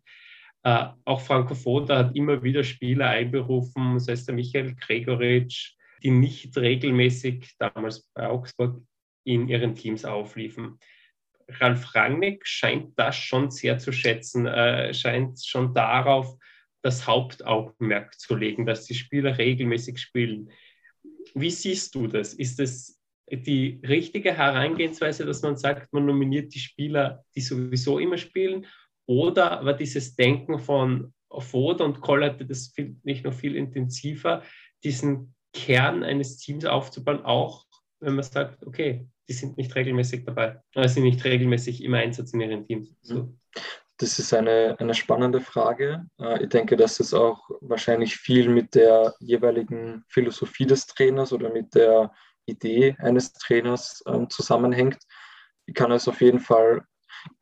Äh, 0.63 0.87
auch 1.05 1.21
Franco 1.21 1.57
Foda 1.57 1.99
hat 1.99 2.15
immer 2.15 2.45
wieder 2.45 2.63
Spieler 2.63 3.09
einberufen, 3.09 3.99
sei 3.99 4.13
es 4.13 4.27
der 4.27 4.37
Michael 4.37 4.77
Gregoritsch, 4.77 5.75
die 6.05 6.11
nicht 6.11 6.57
regelmäßig 6.57 7.57
damals 7.59 8.09
bei 8.15 8.29
Augsburg 8.29 8.81
in 9.29 9.47
ihren 9.47 9.75
Teams 9.75 10.05
aufliefen. 10.05 10.79
Ralf 11.49 11.95
Rangnick 11.95 12.47
scheint 12.47 12.99
das 12.99 13.17
schon 13.17 13.51
sehr 13.51 13.79
zu 13.79 13.93
schätzen, 13.93 14.47
äh, 14.47 14.93
scheint 14.95 15.45
schon 15.45 15.75
darauf 15.75 16.37
das 16.83 17.07
Hauptaugenmerk 17.07 18.19
zu 18.19 18.35
legen, 18.35 18.65
dass 18.65 18.87
die 18.87 18.95
Spieler 18.95 19.37
regelmäßig 19.37 19.99
spielen. 19.99 20.51
Wie 21.35 21.51
siehst 21.51 21.95
du 21.95 22.07
das? 22.07 22.33
Ist 22.33 22.59
es 22.61 22.99
die 23.31 23.81
richtige 23.87 24.33
Herangehensweise, 24.33 25.27
dass 25.27 25.43
man 25.43 25.57
sagt, 25.57 25.93
man 25.93 26.07
nominiert 26.07 26.55
die 26.55 26.61
Spieler, 26.61 27.25
die 27.35 27.43
sowieso 27.43 27.99
immer 27.99 28.17
spielen? 28.17 28.67
Oder 29.07 29.65
war 29.65 29.75
dieses 29.75 30.17
Denken 30.17 30.59
von 30.59 31.13
Ford 31.31 31.83
und 31.83 32.01
Koll 32.01 32.25
hatte 32.25 32.47
das 32.47 32.73
viel, 32.75 32.97
nicht 33.03 33.25
noch 33.25 33.35
viel 33.35 33.57
intensiver, 33.57 34.43
diesen 34.85 35.35
Kern 35.53 36.03
eines 36.03 36.39
Teams 36.39 36.65
aufzubauen, 36.65 37.25
auch 37.25 37.67
wenn 38.01 38.15
man 38.15 38.25
sagt, 38.25 38.65
okay, 38.67 39.07
die 39.29 39.35
sind 39.35 39.57
nicht 39.59 39.75
regelmäßig 39.75 40.25
dabei, 40.25 40.61
also 40.75 40.95
sind 40.95 41.05
nicht 41.05 41.25
regelmäßig 41.25 41.85
im 41.85 41.95
Einsatz 41.95 42.33
in 42.33 42.41
ihren 42.41 42.67
Teams. 42.67 42.91
So. 43.03 43.35
Das 43.99 44.19
ist 44.19 44.33
eine, 44.33 44.77
eine 44.79 44.95
spannende 44.95 45.41
Frage. 45.41 46.07
Äh, 46.21 46.45
ich 46.45 46.49
denke, 46.49 46.77
dass 46.77 47.01
es 47.01 47.13
auch 47.13 47.51
wahrscheinlich 47.61 48.17
viel 48.17 48.49
mit 48.49 48.75
der 48.75 49.15
jeweiligen 49.19 50.05
Philosophie 50.09 50.67
des 50.67 50.87
Trainers 50.87 51.33
oder 51.33 51.51
mit 51.51 51.75
der 51.75 52.13
Idee 52.47 52.97
eines 53.01 53.33
Trainers 53.33 54.03
ähm, 54.07 54.31
zusammenhängt. 54.31 54.99
Ich 55.67 55.75
kann 55.75 55.93
es 55.93 56.09
auf 56.09 56.21
jeden 56.21 56.41
Fall, 56.41 56.83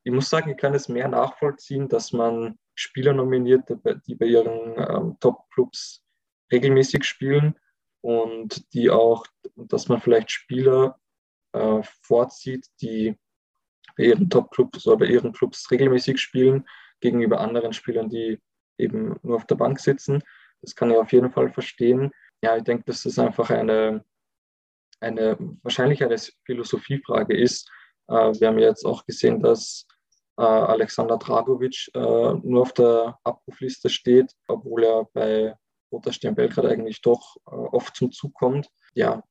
ich 0.03 0.13
muss 0.13 0.29
sagen, 0.29 0.51
ich 0.51 0.57
kann 0.57 0.75
es 0.75 0.89
mehr 0.89 1.09
nachvollziehen, 1.09 1.89
dass 1.89 2.13
man 2.13 2.59
Spieler 2.75 3.13
nominiert, 3.13 3.69
die 4.07 4.15
bei 4.15 4.27
ihren 4.27 4.75
ähm, 4.77 5.17
Top-Clubs 5.21 6.03
regelmäßig 6.51 7.05
spielen 7.05 7.55
und 8.01 8.73
die 8.75 8.91
auch, 8.91 9.27
dass 9.57 9.89
man 9.89 10.01
vielleicht 10.01 10.31
Spieler 10.31 10.99
äh, 11.57 11.83
vorzieht, 12.03 12.67
die 12.81 13.17
bei 13.97 14.05
ihren 14.05 14.29
Top-Clubs 14.29 14.87
oder 14.87 14.99
bei 14.99 15.07
ihren 15.07 15.33
Clubs 15.33 15.71
regelmäßig 15.71 16.21
spielen, 16.21 16.67
gegenüber 17.01 17.41
anderen 17.41 17.73
Spielern, 17.73 18.09
die 18.09 18.41
eben 18.79 19.19
nur 19.23 19.37
auf 19.37 19.47
der 19.47 19.55
Bank 19.57 19.81
sitzen. 19.81 20.23
Das 20.61 20.75
kann 20.75 20.91
ich 20.91 20.97
auf 20.97 21.13
jeden 21.13 21.31
Fall 21.31 21.51
verstehen. 21.51 22.11
Ja, 22.43 22.57
ich 22.57 22.65
denke, 22.65 22.85
dass 22.85 23.03
das 23.03 23.19
einfach 23.19 23.51
eine, 23.51 24.05
eine 25.01 25.37
wahrscheinlich 25.63 26.03
eine 26.03 26.17
Philosophiefrage 26.45 27.37
ist. 27.37 27.71
Äh, 28.09 28.33
wir 28.39 28.49
haben 28.49 28.59
jetzt 28.59 28.85
auch 28.85 29.05
gesehen, 29.07 29.41
dass 29.41 29.87
äh, 30.39 30.43
Alexander 30.43 31.17
Dragovic 31.17 31.91
äh, 31.95 31.99
nur 31.99 32.63
auf 32.63 32.73
der 32.73 33.19
Abrufliste 33.25 33.89
steht, 33.89 34.33
obwohl 34.49 34.85
er 34.85 35.09
bei 35.13 35.55
Roter 35.91 36.13
Stern 36.13 36.35
Belgrad 36.35 36.67
eigentlich 36.67 37.01
doch 37.01 37.37
äh, 37.47 37.55
oft 37.55 37.97
zum 37.97 38.13
Zug 38.13 38.35
kommt. 38.35 38.69
Ja, 38.95 39.23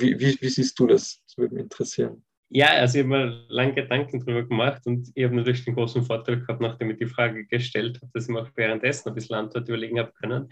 wie, 0.00 0.18
wie, 0.18 0.38
wie 0.40 0.48
siehst 0.48 0.78
du 0.78 0.86
das? 0.86 1.22
Das 1.26 1.38
würde 1.38 1.54
mich 1.54 1.64
interessieren. 1.64 2.22
Ja, 2.52 2.70
also 2.70 2.98
ich 2.98 3.04
habe 3.04 3.16
mir 3.16 3.44
lange 3.48 3.74
Gedanken 3.74 4.18
darüber 4.18 4.42
gemacht 4.42 4.82
und 4.84 5.08
ich 5.14 5.24
habe 5.24 5.36
natürlich 5.36 5.64
den 5.64 5.76
großen 5.76 6.02
Vorteil 6.02 6.40
gehabt, 6.40 6.60
nachdem 6.60 6.90
ich 6.90 6.98
die 6.98 7.06
Frage 7.06 7.46
gestellt 7.46 7.98
habe, 8.02 8.10
dass 8.12 8.24
ich 8.24 8.30
mir 8.30 8.42
auch 8.42 8.50
währenddessen 8.56 9.08
ein 9.08 9.14
bisschen 9.14 9.36
Antwort 9.36 9.68
überlegen 9.68 10.00
habe 10.00 10.12
können. 10.20 10.48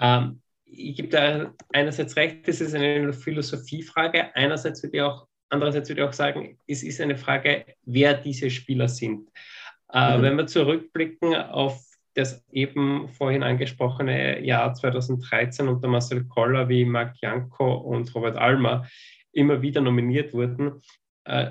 Ähm, 0.00 0.40
ich 0.64 0.94
gebe 0.94 1.08
da 1.08 1.52
einerseits 1.72 2.14
recht, 2.14 2.46
das 2.46 2.60
ist 2.60 2.74
eine 2.74 3.12
Philosophiefrage, 3.12 4.34
einerseits 4.36 4.84
würde 4.84 4.96
ich 4.98 5.02
auch, 5.02 5.26
andererseits 5.48 5.88
würde 5.88 6.02
ich 6.02 6.08
auch 6.08 6.12
sagen, 6.12 6.56
es 6.68 6.84
ist 6.84 7.00
eine 7.00 7.16
Frage, 7.16 7.66
wer 7.82 8.14
diese 8.14 8.48
Spieler 8.48 8.86
sind. 8.86 9.28
Äh, 9.92 10.18
mhm. 10.18 10.22
Wenn 10.22 10.36
wir 10.36 10.46
zurückblicken 10.46 11.34
auf 11.34 11.84
das 12.20 12.44
eben 12.52 13.08
vorhin 13.08 13.42
angesprochene 13.42 14.44
Jahr 14.44 14.74
2013 14.74 15.68
unter 15.68 15.88
Marcel 15.88 16.24
Koller 16.24 16.68
wie 16.68 16.84
Marc 16.84 17.16
Janko 17.20 17.74
und 17.74 18.14
Robert 18.14 18.36
Almer 18.36 18.86
immer 19.32 19.62
wieder 19.62 19.80
nominiert 19.80 20.32
wurden, 20.32 20.82
äh, 21.24 21.50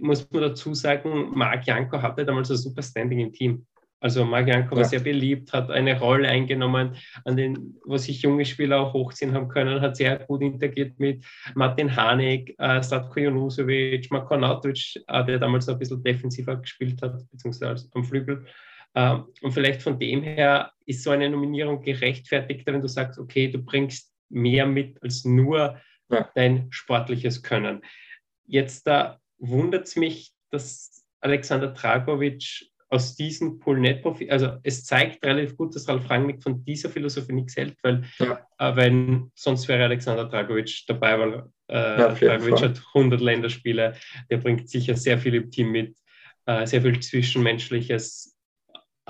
muss 0.00 0.28
man 0.30 0.42
dazu 0.42 0.74
sagen, 0.74 1.30
Marc 1.34 1.66
Janko 1.66 2.00
hatte 2.02 2.24
damals 2.24 2.50
ein 2.50 2.56
super 2.56 2.82
Standing 2.82 3.20
im 3.20 3.32
Team. 3.32 3.66
Also 4.02 4.24
Marc 4.24 4.48
Janko 4.48 4.76
war 4.76 4.84
sehr 4.84 5.00
beliebt, 5.00 5.52
hat 5.52 5.70
eine 5.70 5.98
Rolle 5.98 6.26
eingenommen, 6.26 6.96
an 7.24 7.36
den, 7.36 7.78
wo 7.84 7.98
sich 7.98 8.22
junge 8.22 8.46
Spieler 8.46 8.80
auch 8.80 8.94
hochziehen 8.94 9.34
haben 9.34 9.48
können, 9.48 9.82
hat 9.82 9.96
sehr 9.96 10.20
gut 10.20 10.40
interagiert 10.40 10.98
mit 10.98 11.22
Martin 11.54 11.94
Hanig, 11.94 12.54
äh, 12.58 12.82
Statko 12.82 13.20
Junusovic, 13.20 14.10
Marko 14.10 14.38
Nautovic, 14.38 15.02
äh, 15.06 15.24
der 15.26 15.38
damals 15.38 15.68
ein 15.68 15.78
bisschen 15.78 16.02
defensiver 16.02 16.56
gespielt 16.56 17.02
hat, 17.02 17.30
beziehungsweise 17.30 17.88
am 17.92 18.04
Flügel. 18.04 18.46
Ähm, 18.94 19.26
und 19.42 19.52
vielleicht 19.52 19.82
von 19.82 19.98
dem 19.98 20.22
her 20.22 20.72
ist 20.86 21.02
so 21.02 21.10
eine 21.10 21.30
Nominierung 21.30 21.82
gerechtfertigt, 21.82 22.66
wenn 22.66 22.80
du 22.80 22.88
sagst, 22.88 23.18
okay, 23.18 23.48
du 23.48 23.58
bringst 23.58 24.12
mehr 24.28 24.66
mit 24.66 25.02
als 25.02 25.24
nur 25.24 25.80
ja. 26.10 26.30
dein 26.34 26.66
sportliches 26.70 27.42
Können. 27.42 27.82
Jetzt 28.46 28.86
da 28.86 29.18
wundert 29.38 29.86
es 29.86 29.96
mich, 29.96 30.32
dass 30.50 31.04
Alexander 31.20 31.68
Dragovic 31.68 32.70
aus 32.90 33.14
diesem 33.14 33.60
Pool 33.60 33.78
nicht 33.78 34.02
profitiert. 34.02 34.32
Also 34.32 34.58
es 34.64 34.84
zeigt 34.84 35.24
relativ 35.24 35.56
gut, 35.56 35.74
dass 35.74 35.88
Ralf 35.88 36.10
Rangnick 36.10 36.42
von 36.42 36.64
dieser 36.64 36.90
Philosophie 36.90 37.32
nichts 37.32 37.56
hält, 37.56 37.76
weil 37.82 38.02
ja. 38.18 38.44
äh, 38.58 38.76
wenn 38.76 39.30
sonst 39.36 39.68
wäre 39.68 39.84
Alexander 39.84 40.24
Dragovic 40.24 40.84
dabei, 40.88 41.18
weil 41.18 41.32
äh, 41.68 42.00
ja, 42.00 42.08
Dragovic 42.14 42.60
hat 42.60 42.82
100 42.94 43.20
Länderspiele, 43.20 43.94
der 44.28 44.36
bringt 44.38 44.68
sicher 44.68 44.96
sehr 44.96 45.18
viel 45.18 45.34
im 45.36 45.50
Team 45.52 45.70
mit, 45.70 45.96
äh, 46.46 46.66
sehr 46.66 46.82
viel 46.82 46.98
Zwischenmenschliches. 46.98 48.36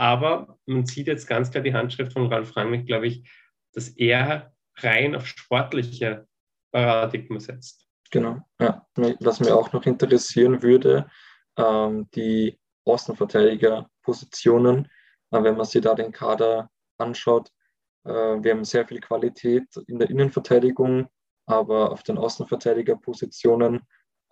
Aber 0.01 0.59
man 0.65 0.87
sieht 0.87 1.09
jetzt 1.09 1.27
ganz 1.27 1.51
klar 1.51 1.63
die 1.63 1.75
Handschrift 1.75 2.15
von 2.15 2.33
Ralf 2.33 2.57
Rangnick, 2.57 2.87
glaube 2.87 3.07
ich, 3.07 3.31
dass 3.75 3.91
er 3.91 4.55
rein 4.77 5.15
auf 5.15 5.27
sportliche 5.27 6.27
Paradigmen 6.73 7.39
setzt. 7.39 7.87
Genau, 8.11 8.39
ja. 8.59 8.87
Was 8.97 9.41
mir 9.41 9.55
auch 9.55 9.75
noch 9.75 9.85
interessieren 9.85 10.63
würde, 10.63 11.11
ähm, 11.59 12.09
die 12.15 12.59
Außenverteidigerpositionen, 12.87 14.87
äh, 15.33 15.43
wenn 15.43 15.59
man 15.59 15.67
sich 15.67 15.83
da 15.83 15.95
den 15.95 16.13
Kader 16.13 16.71
anschaut. 16.97 17.51
Äh, 18.05 18.43
wir 18.43 18.53
haben 18.53 18.65
sehr 18.65 18.89
viel 18.89 19.01
Qualität 19.01 19.67
in 19.87 19.99
der 19.99 20.09
Innenverteidigung, 20.09 21.09
aber 21.45 21.93
auf 21.93 22.05
den 22.05 22.17
Außenverteidigerpositionen, 22.17 23.83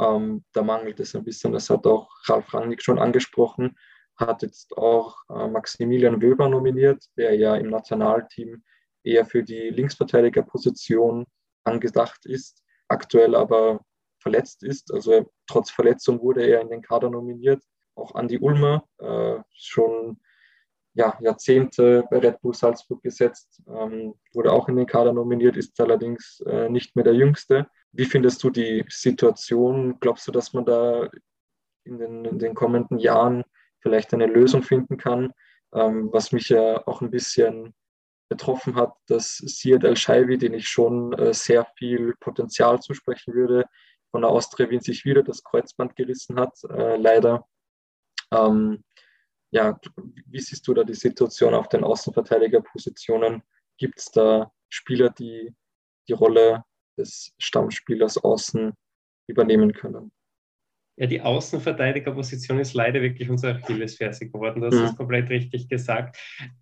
ähm, 0.00 0.46
da 0.52 0.62
mangelt 0.62 0.98
es 0.98 1.14
ein 1.14 1.24
bisschen. 1.24 1.52
Das 1.52 1.68
hat 1.68 1.86
auch 1.86 2.08
Ralf 2.24 2.54
Rangnick 2.54 2.82
schon 2.82 2.98
angesprochen, 2.98 3.76
hat 4.18 4.42
jetzt 4.42 4.76
auch 4.76 5.16
äh, 5.30 5.48
Maximilian 5.48 6.20
Wöber 6.20 6.48
nominiert, 6.48 7.04
der 7.16 7.34
ja 7.36 7.56
im 7.56 7.70
Nationalteam 7.70 8.62
eher 9.04 9.24
für 9.24 9.42
die 9.42 9.70
Linksverteidigerposition 9.70 11.26
angedacht 11.64 12.26
ist 12.26 12.62
aktuell 12.88 13.34
aber 13.34 13.80
verletzt 14.20 14.62
ist. 14.64 14.92
Also 14.92 15.30
trotz 15.46 15.70
Verletzung 15.70 16.20
wurde 16.20 16.44
er 16.44 16.60
in 16.60 16.70
den 16.70 16.82
Kader 16.82 17.10
nominiert. 17.10 17.62
Auch 17.94 18.14
Andi 18.14 18.38
Ulmer, 18.38 18.84
äh, 18.98 19.38
schon 19.54 20.18
ja, 20.94 21.16
Jahrzehnte 21.20 22.04
bei 22.10 22.18
Red 22.18 22.40
Bull 22.40 22.54
Salzburg 22.54 23.02
gesetzt, 23.02 23.62
ähm, 23.68 24.14
wurde 24.32 24.52
auch 24.52 24.68
in 24.68 24.76
den 24.76 24.86
Kader 24.86 25.12
nominiert, 25.12 25.56
ist 25.56 25.80
allerdings 25.80 26.40
äh, 26.46 26.68
nicht 26.68 26.96
mehr 26.96 27.04
der 27.04 27.14
Jüngste. 27.14 27.68
Wie 27.92 28.04
findest 28.04 28.42
du 28.42 28.50
die 28.50 28.84
Situation? 28.88 30.00
Glaubst 30.00 30.26
du, 30.26 30.32
dass 30.32 30.52
man 30.52 30.64
da 30.64 31.08
in 31.84 31.98
den, 31.98 32.24
in 32.24 32.38
den 32.38 32.54
kommenden 32.54 32.98
Jahren 32.98 33.44
vielleicht 33.80 34.12
eine 34.14 34.26
Lösung 34.26 34.62
finden 34.62 34.96
kann? 34.96 35.32
Ähm, 35.74 36.08
was 36.12 36.32
mich 36.32 36.48
ja 36.48 36.86
auch 36.86 37.02
ein 37.02 37.10
bisschen 37.10 37.74
betroffen 38.28 38.76
hat, 38.76 38.94
dass 39.06 39.38
Siad 39.38 39.84
El-Shaiwi, 39.84 40.38
den 40.38 40.54
ich 40.54 40.68
schon 40.68 41.12
äh, 41.14 41.32
sehr 41.32 41.66
viel 41.76 42.14
Potenzial 42.20 42.80
zusprechen 42.80 43.34
würde, 43.34 43.66
von 44.10 44.22
der 44.22 44.30
Austria 44.30 44.68
Wien 44.70 44.80
sich 44.80 45.04
wieder 45.04 45.22
das 45.22 45.42
Kreuzband 45.42 45.96
gerissen 45.96 46.38
hat, 46.38 46.54
äh, 46.70 46.96
leider. 46.96 47.46
Ähm, 48.32 48.84
ja, 49.50 49.78
wie 50.26 50.40
siehst 50.40 50.66
du 50.68 50.74
da 50.74 50.84
die 50.84 50.94
Situation 50.94 51.54
auf 51.54 51.68
den 51.68 51.84
Außenverteidigerpositionen? 51.84 53.42
Gibt 53.78 53.98
es 53.98 54.10
da 54.10 54.52
Spieler, 54.68 55.10
die 55.10 55.54
die 56.08 56.12
Rolle 56.12 56.64
des 56.98 57.34
Stammspielers 57.38 58.18
außen 58.18 58.74
übernehmen 59.26 59.72
können? 59.72 60.12
Ja, 60.98 61.06
die 61.06 61.20
Außenverteidigerposition 61.20 62.58
ist 62.58 62.74
leider 62.74 63.00
wirklich 63.00 63.30
unsere 63.30 63.54
Achillesferse 63.54 64.28
geworden. 64.28 64.60
Das 64.60 64.74
mhm. 64.74 64.84
ist 64.84 64.96
komplett 64.96 65.30
richtig 65.30 65.68
gesagt. 65.68 66.18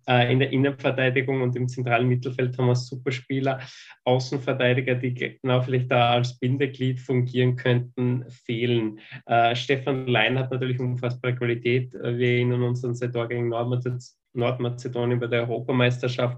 Äh, 0.07 0.31
in 0.31 0.37
der 0.37 0.51
Innenverteidigung 0.51 1.41
und 1.41 1.55
im 1.55 1.67
zentralen 1.67 2.07
Mittelfeld 2.07 2.55
haben 2.55 2.67
wir 2.67 2.75
super 2.75 3.11
Spieler. 3.11 3.59
Außenverteidiger, 4.03 4.93
die 4.93 5.15
genau 5.15 5.61
vielleicht 5.61 5.91
da 5.91 6.11
als 6.11 6.37
Bindeglied 6.37 6.99
fungieren 6.99 7.55
könnten, 7.55 8.25
fehlen. 8.29 8.99
Äh, 9.25 9.55
Stefan 9.55 10.05
Lein 10.05 10.37
hat 10.37 10.51
natürlich 10.51 10.79
unfassbare 10.79 11.35
Qualität. 11.35 11.95
Äh, 11.95 12.19
wir 12.19 12.33
erinnern 12.33 12.61
uns 12.61 12.85
an 12.85 12.93
sein 12.93 13.11
Tor 13.11 13.27
gegen 13.27 13.49
Nordmazedonien 13.49 15.19
bei 15.19 15.27
der 15.27 15.49
Europameisterschaft. 15.49 16.37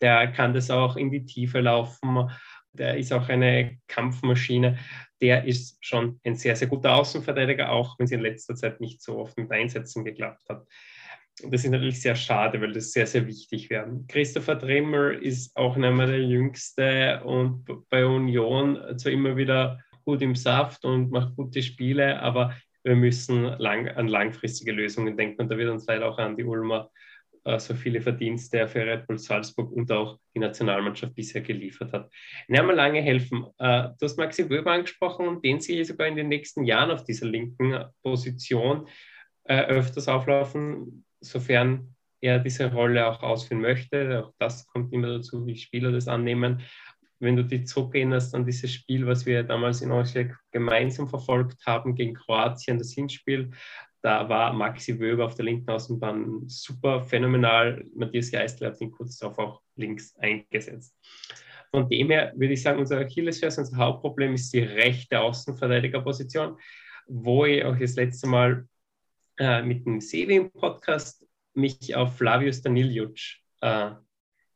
Der 0.00 0.28
kann 0.28 0.54
das 0.54 0.70
auch 0.70 0.96
in 0.96 1.10
die 1.10 1.26
Tiefe 1.26 1.60
laufen 1.60 2.30
der 2.72 2.96
ist 2.96 3.12
auch 3.12 3.28
eine 3.28 3.78
Kampfmaschine. 3.88 4.78
Der 5.20 5.44
ist 5.44 5.76
schon 5.80 6.20
ein 6.24 6.34
sehr, 6.34 6.56
sehr 6.56 6.68
guter 6.68 6.94
Außenverteidiger, 6.96 7.70
auch 7.70 7.98
wenn 7.98 8.04
es 8.04 8.12
in 8.12 8.20
letzter 8.20 8.54
Zeit 8.54 8.80
nicht 8.80 9.02
so 9.02 9.18
oft 9.18 9.36
mit 9.36 9.50
Einsätzen 9.50 10.04
geklappt 10.04 10.48
hat. 10.48 10.66
Das 11.42 11.64
ist 11.64 11.70
natürlich 11.70 12.02
sehr 12.02 12.16
schade, 12.16 12.60
weil 12.60 12.72
das 12.72 12.92
sehr, 12.92 13.06
sehr 13.06 13.26
wichtig 13.26 13.70
wäre. 13.70 13.88
Christopher 14.08 14.56
Dremmer 14.56 15.12
ist 15.12 15.56
auch 15.56 15.76
einmal 15.76 16.06
der 16.06 16.22
Jüngste 16.22 17.22
und 17.24 17.64
bei 17.88 18.04
Union 18.04 18.78
zwar 18.98 19.12
immer 19.12 19.36
wieder 19.36 19.78
gut 20.04 20.22
im 20.22 20.34
Saft 20.34 20.84
und 20.84 21.10
macht 21.10 21.36
gute 21.36 21.62
Spiele, 21.62 22.20
aber 22.20 22.54
wir 22.82 22.96
müssen 22.96 23.44
lang, 23.44 23.88
an 23.88 24.08
langfristige 24.08 24.72
Lösungen 24.72 25.16
denken. 25.16 25.42
Und 25.42 25.50
da 25.50 25.56
wird 25.56 25.70
uns 25.70 25.86
leider 25.86 26.08
auch 26.08 26.18
an 26.18 26.36
die 26.36 26.44
Ulmer 26.44 26.90
so 27.44 27.74
viele 27.74 28.00
Verdienste 28.00 28.68
für 28.68 28.84
Red 28.84 29.06
Bull 29.06 29.18
Salzburg 29.18 29.72
und 29.72 29.90
auch 29.90 30.18
die 30.34 30.40
Nationalmannschaft 30.40 31.14
bisher 31.14 31.40
geliefert 31.40 31.92
hat. 31.92 32.12
Ja, 32.48 32.62
mal 32.62 32.76
lange 32.76 33.00
helfen. 33.00 33.46
Äh, 33.58 33.88
du 33.98 34.02
hast 34.02 34.18
Maxi 34.18 34.48
Wöber 34.48 34.72
angesprochen 34.72 35.26
und 35.26 35.44
den 35.44 35.60
sehe 35.60 35.80
ich 35.80 35.88
sogar 35.88 36.06
in 36.06 36.16
den 36.16 36.28
nächsten 36.28 36.64
Jahren 36.64 36.90
auf 36.90 37.04
dieser 37.04 37.26
linken 37.26 37.84
Position 38.02 38.88
äh, 39.44 39.62
öfters 39.62 40.08
auflaufen, 40.08 41.04
sofern 41.20 41.94
er 42.20 42.38
diese 42.38 42.70
Rolle 42.72 43.06
auch 43.06 43.22
ausführen 43.22 43.62
möchte. 43.62 44.24
Auch 44.24 44.34
das 44.38 44.66
kommt 44.66 44.92
immer 44.92 45.08
dazu, 45.08 45.46
wie 45.46 45.56
Spieler 45.56 45.92
das 45.92 46.08
annehmen. 46.08 46.60
Wenn 47.18 47.36
du 47.36 47.44
dich 47.44 47.66
zurückerinnerst 47.66 48.34
an 48.34 48.46
dieses 48.46 48.72
Spiel, 48.72 49.06
was 49.06 49.26
wir 49.26 49.42
damals 49.42 49.82
in 49.82 49.90
Osijek 49.90 50.34
gemeinsam 50.52 51.08
verfolgt 51.08 51.66
haben 51.66 51.94
gegen 51.94 52.14
Kroatien, 52.14 52.78
das 52.78 52.92
Hinspiel, 52.92 53.50
da 54.02 54.28
war 54.28 54.52
Maxi 54.52 54.98
Wöber 54.98 55.26
auf 55.26 55.34
der 55.34 55.44
linken 55.44 55.70
Außenbahn 55.70 56.48
super 56.48 57.02
phänomenal. 57.02 57.84
Matthias 57.94 58.30
Geistler 58.30 58.68
hat 58.68 58.80
ihn 58.80 58.90
kurz 58.90 59.18
darauf 59.18 59.38
auch 59.38 59.62
links 59.76 60.16
eingesetzt. 60.16 60.96
Von 61.70 61.88
dem 61.88 62.10
her 62.10 62.32
würde 62.34 62.54
ich 62.54 62.62
sagen, 62.62 62.80
unser 62.80 62.98
Achillesferse, 62.98 63.60
unser 63.60 63.76
Hauptproblem 63.76 64.34
ist 64.34 64.52
die 64.52 64.60
rechte 64.60 65.20
Außenverteidigerposition, 65.20 66.56
wo 67.06 67.44
ich 67.44 67.64
auch 67.64 67.76
das 67.76 67.94
letzte 67.96 68.26
Mal 68.26 68.66
äh, 69.38 69.62
mit 69.62 69.86
dem 69.86 70.00
Sevi 70.00 70.36
im 70.36 70.50
Podcast 70.50 71.26
mich 71.54 71.94
auf 71.94 72.16
Flavius 72.16 72.62
Daniljuc 72.62 73.16
äh, 73.60 73.90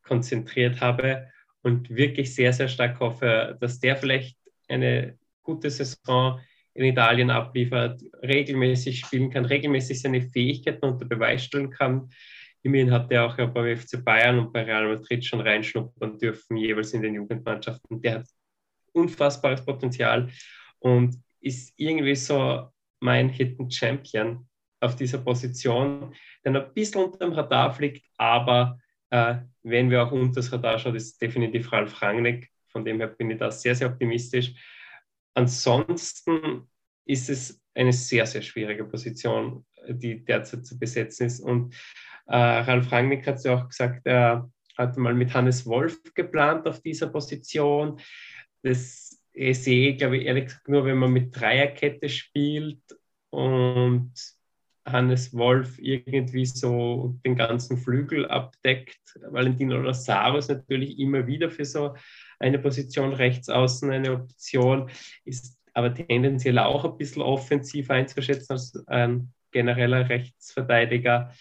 konzentriert 0.03 0.81
habe 0.81 1.29
und 1.63 1.91
wirklich 1.91 2.35
sehr, 2.35 2.53
sehr 2.53 2.69
stark 2.69 2.99
hoffe, 3.01 3.57
dass 3.61 3.79
der 3.79 3.97
vielleicht 3.97 4.39
eine 4.69 5.19
gute 5.43 5.71
Saison 5.71 6.41
in 6.75 6.85
Italien 6.85 7.31
abliefert, 7.31 8.03
regelmäßig 8.23 9.01
spielen 9.01 9.31
kann, 9.31 9.45
regelmäßig 9.45 10.01
seine 10.01 10.23
Fähigkeiten 10.23 10.85
unter 10.85 11.05
Beweis 11.05 11.45
stellen 11.45 11.71
kann. 11.71 12.11
Immerhin 12.63 12.91
hat 12.91 13.11
er 13.13 13.27
auch 13.27 13.39
ja 13.39 13.47
beim 13.47 13.77
FC 13.77 14.03
Bayern 14.05 14.39
und 14.39 14.53
bei 14.53 14.65
Real 14.65 14.89
Madrid 14.89 15.25
schon 15.25 15.41
reinschnuppern 15.41 16.19
dürfen, 16.19 16.57
jeweils 16.57 16.93
in 16.93 17.03
den 17.03 17.15
Jugendmannschaften. 17.15 18.01
Der 18.01 18.21
hat 18.21 18.27
unfassbares 18.93 19.65
Potenzial 19.65 20.29
und 20.79 21.17
ist 21.41 21.73
irgendwie 21.77 22.17
so 22.17 22.69
mein 23.01 23.29
Hidden 23.29 23.71
Champion 23.71 24.49
auf 24.81 24.97
dieser 24.97 25.19
Position, 25.19 26.15
der 26.45 26.55
ein 26.55 26.75
bisschen 26.75 27.05
unter 27.05 27.19
dem 27.19 27.33
Radar 27.33 27.73
fliegt, 27.73 28.05
aber 28.17 28.79
äh, 29.11 29.37
wenn 29.63 29.91
wir 29.91 30.03
auch 30.03 30.13
unter 30.13 30.37
das 30.37 30.53
Radar 30.53 30.79
schauen, 30.79 30.97
ist 30.97 31.21
definitiv 31.21 31.71
Ralf 31.73 32.01
Rangnick. 32.03 32.51
Von 32.69 32.85
dem 32.85 32.99
her 32.99 33.09
bin 33.09 33.31
ich 33.31 33.39
da 33.39 33.51
sehr, 33.51 33.75
sehr 33.75 33.89
optimistisch. 33.89 34.53
Ansonsten 35.35 36.69
ist 37.05 37.29
es 37.29 37.61
eine 37.75 37.93
sehr, 37.93 38.27
sehr 38.27 38.43
schwierige 38.43 38.85
Position, 38.85 39.67
die 39.89 40.25
derzeit 40.25 40.65
zu 40.65 40.79
besetzen 40.79 41.27
ist. 41.27 41.41
Und 41.41 41.75
äh, 42.27 42.37
Ralf 42.37 42.91
Rangnick 42.91 43.27
hat 43.27 43.37
es 43.37 43.45
ja 43.45 43.57
auch 43.57 43.69
gesagt, 43.69 44.07
er 44.07 44.51
hat 44.77 44.97
mal 44.97 45.15
mit 45.15 45.35
Hannes 45.35 45.67
Wolf 45.67 46.01
geplant 46.15 46.67
auf 46.67 46.81
dieser 46.81 47.09
Position. 47.09 48.01
Das 48.63 49.21
sehe 49.35 49.91
ich, 49.91 49.99
glaube 49.99 50.19
ich, 50.19 50.27
ehrlich 50.27 50.47
gesagt 50.47 50.69
nur, 50.69 50.85
wenn 50.85 50.99
man 50.99 51.13
mit 51.13 51.39
Dreierkette 51.39 52.09
spielt 52.09 52.83
und 53.31 54.13
Hannes 54.87 55.35
Wolf 55.35 55.79
irgendwie 55.79 56.45
so 56.45 57.19
den 57.25 57.37
ganzen 57.37 57.79
Flügel 57.79 58.29
abdeckt. 58.29 59.19
Valentino 59.31 59.81
Lazaro 59.81 60.39
ist 60.39 60.51
natürlich 60.51 60.99
immer 60.99 61.27
wieder 61.27 61.51
für 61.51 61.65
so 61.65 61.95
eine 62.39 62.59
Position 62.59 63.15
rechts 63.15 63.49
außen 63.49 63.91
eine 63.91 64.13
Option, 64.13 64.91
ist 65.25 65.59
aber 65.73 65.95
tendenziell 65.95 66.59
auch 66.59 66.85
ein 66.85 66.99
bisschen 66.99 67.23
offensiv 67.23 67.91
einzuschätzen 67.91 68.53
als 68.53 68.87
ein 68.87 69.33
genereller 69.51 70.09
Rechtsverteidiger. 70.09 71.33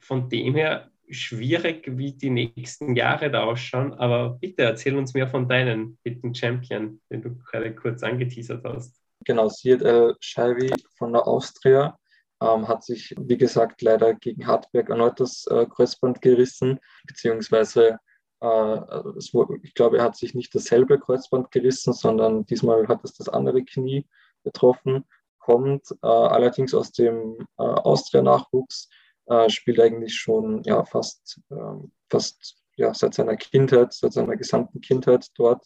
Von 0.00 0.28
dem 0.28 0.54
her 0.54 0.90
schwierig, 1.10 1.84
wie 1.96 2.12
die 2.12 2.30
nächsten 2.30 2.96
Jahre 2.96 3.30
da 3.30 3.44
ausschauen. 3.44 3.92
Aber 3.94 4.38
bitte 4.40 4.62
erzähl 4.62 4.96
uns 4.96 5.14
mehr 5.14 5.28
von 5.28 5.48
deinen 5.48 5.98
Hidden 6.04 6.34
Champion, 6.34 7.00
den 7.10 7.22
du 7.22 7.36
gerade 7.36 7.74
kurz 7.74 8.02
angeteasert 8.02 8.64
hast. 8.64 9.00
Genau, 9.24 9.48
Siad 9.48 9.82
El 9.82 10.16
Shaivi 10.20 10.72
von 10.96 11.12
der 11.12 11.26
Austria 11.26 11.96
ähm, 12.42 12.68
hat 12.68 12.82
sich, 12.82 13.14
wie 13.18 13.38
gesagt, 13.38 13.82
leider 13.82 14.14
gegen 14.14 14.46
Hartberg 14.46 14.90
erneut 14.90 15.20
das 15.20 15.46
äh, 15.46 15.66
Kreuzband 15.66 16.20
gerissen, 16.20 16.80
beziehungsweise 17.06 17.98
äh, 18.40 18.78
es, 19.16 19.32
ich 19.62 19.74
glaube, 19.74 19.98
er 19.98 20.04
hat 20.04 20.16
sich 20.16 20.34
nicht 20.34 20.54
dasselbe 20.54 20.98
Kreuzband 20.98 21.50
gerissen, 21.50 21.92
sondern 21.92 22.44
diesmal 22.46 22.88
hat 22.88 23.04
es 23.04 23.14
das 23.14 23.28
andere 23.28 23.64
Knie 23.64 24.06
betroffen, 24.42 25.04
kommt 25.38 25.86
äh, 26.02 26.06
allerdings 26.06 26.74
aus 26.74 26.92
dem 26.92 27.36
äh, 27.58 27.62
Austria-Nachwuchs, 27.62 28.88
äh, 29.26 29.48
spielt 29.48 29.80
eigentlich 29.80 30.14
schon 30.14 30.62
ja, 30.64 30.84
fast, 30.84 31.40
ähm, 31.50 31.92
fast 32.10 32.56
ja, 32.76 32.92
seit 32.94 33.14
seiner 33.14 33.36
Kindheit, 33.36 33.92
seit 33.92 34.12
seiner 34.12 34.36
gesamten 34.36 34.80
Kindheit 34.80 35.28
dort. 35.36 35.64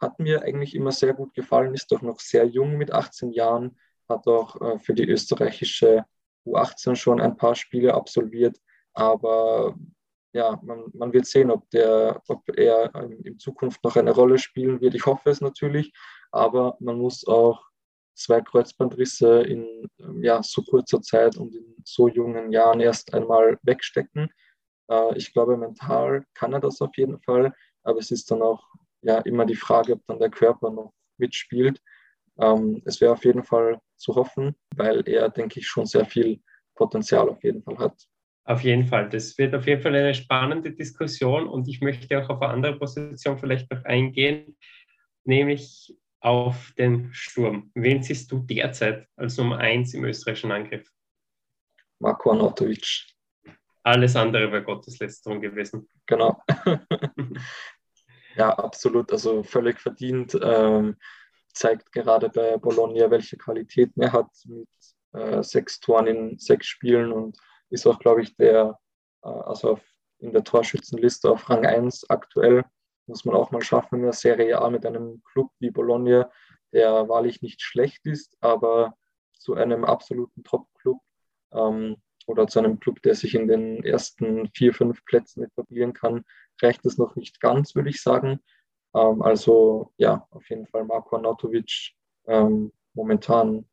Hat 0.00 0.18
mir 0.18 0.42
eigentlich 0.42 0.74
immer 0.74 0.92
sehr 0.92 1.12
gut 1.12 1.34
gefallen, 1.34 1.74
ist 1.74 1.92
doch 1.92 2.02
noch 2.02 2.18
sehr 2.20 2.46
jung 2.46 2.76
mit 2.76 2.92
18 2.92 3.32
Jahren, 3.32 3.78
hat 4.10 4.26
auch 4.26 4.60
äh, 4.60 4.78
für 4.78 4.94
die 4.94 5.08
österreichische 5.08 6.04
U18 6.46 6.96
schon 6.96 7.20
ein 7.20 7.36
paar 7.36 7.54
Spiele 7.54 7.94
absolviert. 7.94 8.58
Aber 8.92 9.76
ja, 10.32 10.60
man, 10.62 10.84
man 10.92 11.12
wird 11.12 11.26
sehen, 11.26 11.50
ob, 11.50 11.68
der, 11.70 12.22
ob 12.28 12.42
er 12.56 12.94
in 13.24 13.38
Zukunft 13.38 13.82
noch 13.82 13.96
eine 13.96 14.12
Rolle 14.12 14.38
spielen 14.38 14.80
wird. 14.80 14.94
Ich 14.94 15.06
hoffe 15.06 15.30
es 15.30 15.40
natürlich, 15.40 15.92
aber 16.30 16.76
man 16.80 16.98
muss 16.98 17.26
auch 17.26 17.62
zwei 18.14 18.40
Kreuzbandrisse 18.40 19.42
in 19.42 19.88
ja, 20.20 20.42
so 20.42 20.62
kurzer 20.62 21.00
Zeit 21.00 21.36
und 21.36 21.54
in 21.54 21.76
so 21.84 22.08
jungen 22.08 22.52
Jahren 22.52 22.80
erst 22.80 23.14
einmal 23.14 23.58
wegstecken. 23.62 24.30
Äh, 24.88 25.16
ich 25.16 25.32
glaube, 25.32 25.56
mental 25.56 26.24
kann 26.34 26.52
er 26.52 26.60
das 26.60 26.80
auf 26.80 26.96
jeden 26.96 27.20
Fall, 27.20 27.52
aber 27.82 27.98
es 27.98 28.10
ist 28.10 28.30
dann 28.30 28.42
auch 28.42 28.62
ja, 29.02 29.18
immer 29.20 29.46
die 29.46 29.56
Frage, 29.56 29.94
ob 29.94 30.06
dann 30.06 30.18
der 30.18 30.30
Körper 30.30 30.70
noch 30.70 30.92
mitspielt. 31.16 31.80
Ähm, 32.38 32.82
es 32.84 33.00
wäre 33.00 33.12
auf 33.12 33.24
jeden 33.24 33.42
Fall 33.42 33.80
zu 34.00 34.14
hoffen, 34.14 34.56
weil 34.74 35.06
er, 35.08 35.28
denke 35.28 35.60
ich, 35.60 35.68
schon 35.68 35.86
sehr 35.86 36.06
viel 36.06 36.40
Potenzial 36.74 37.28
auf 37.28 37.42
jeden 37.44 37.62
Fall 37.62 37.78
hat. 37.78 38.06
Auf 38.44 38.62
jeden 38.62 38.86
Fall. 38.86 39.08
Das 39.08 39.36
wird 39.38 39.54
auf 39.54 39.66
jeden 39.66 39.82
Fall 39.82 39.94
eine 39.94 40.14
spannende 40.14 40.72
Diskussion 40.72 41.46
und 41.46 41.68
ich 41.68 41.80
möchte 41.80 42.18
auch 42.18 42.30
auf 42.30 42.42
eine 42.42 42.52
andere 42.52 42.78
Position 42.78 43.38
vielleicht 43.38 43.70
noch 43.70 43.84
eingehen, 43.84 44.56
nämlich 45.24 45.94
auf 46.20 46.72
den 46.76 47.12
Sturm. 47.12 47.70
Wen 47.74 48.02
siehst 48.02 48.32
du 48.32 48.40
derzeit 48.40 49.06
als 49.16 49.36
Nummer 49.36 49.58
eins 49.58 49.94
im 49.94 50.04
österreichischen 50.04 50.52
Angriff? 50.52 50.90
Marco 51.98 52.30
Anatovic. 52.30 53.06
Alles 53.82 54.16
andere 54.16 54.50
wäre 54.50 54.64
Gotteslästerung 54.64 55.40
gewesen. 55.40 55.88
Genau. 56.06 56.42
ja, 58.36 58.50
absolut. 58.58 59.12
Also 59.12 59.42
völlig 59.42 59.80
verdient. 59.80 60.38
Ähm, 60.42 60.96
zeigt 61.52 61.92
gerade 61.92 62.28
bei 62.28 62.56
Bologna, 62.56 63.10
welche 63.10 63.36
Qualitäten 63.36 64.02
er 64.02 64.12
hat 64.12 64.30
mit 64.46 64.68
äh, 65.12 65.42
sechs 65.42 65.80
Toren 65.80 66.06
in 66.06 66.38
sechs 66.38 66.66
Spielen 66.66 67.12
und 67.12 67.38
ist 67.70 67.86
auch, 67.86 67.98
glaube 67.98 68.22
ich, 68.22 68.36
der, 68.36 68.78
äh, 69.22 69.28
also 69.28 69.72
auf, 69.72 69.82
in 70.18 70.32
der 70.32 70.44
Torschützenliste 70.44 71.30
auf 71.30 71.48
Rang 71.48 71.64
1 71.64 72.08
aktuell. 72.10 72.64
Muss 73.06 73.24
man 73.24 73.34
auch 73.34 73.50
mal 73.50 73.62
schaffen 73.62 73.96
in 73.96 74.02
der 74.02 74.12
Serie 74.12 74.60
A 74.60 74.70
mit 74.70 74.86
einem 74.86 75.22
Club 75.32 75.50
wie 75.58 75.70
Bologna, 75.70 76.30
der 76.72 77.08
wahrlich 77.08 77.42
nicht 77.42 77.62
schlecht 77.62 78.06
ist, 78.06 78.36
aber 78.40 78.94
zu 79.34 79.54
einem 79.54 79.84
absoluten 79.84 80.44
Top-Club 80.44 80.98
ähm, 81.52 81.96
oder 82.26 82.46
zu 82.46 82.60
einem 82.60 82.78
Club, 82.78 83.02
der 83.02 83.14
sich 83.14 83.34
in 83.34 83.48
den 83.48 83.82
ersten 83.82 84.48
vier, 84.54 84.72
fünf 84.74 85.04
Plätzen 85.04 85.42
etablieren 85.42 85.92
kann, 85.92 86.24
reicht 86.62 86.84
es 86.86 86.98
noch 86.98 87.16
nicht 87.16 87.40
ganz, 87.40 87.74
würde 87.74 87.90
ich 87.90 88.02
sagen. 88.02 88.40
Ähm, 88.94 89.22
also 89.22 89.92
ja, 89.96 90.26
auf 90.30 90.48
jeden 90.50 90.66
Fall 90.66 90.84
Marko 90.84 91.16
Arnautovic 91.16 91.92
ähm, 92.26 92.72
momentan 92.94 93.64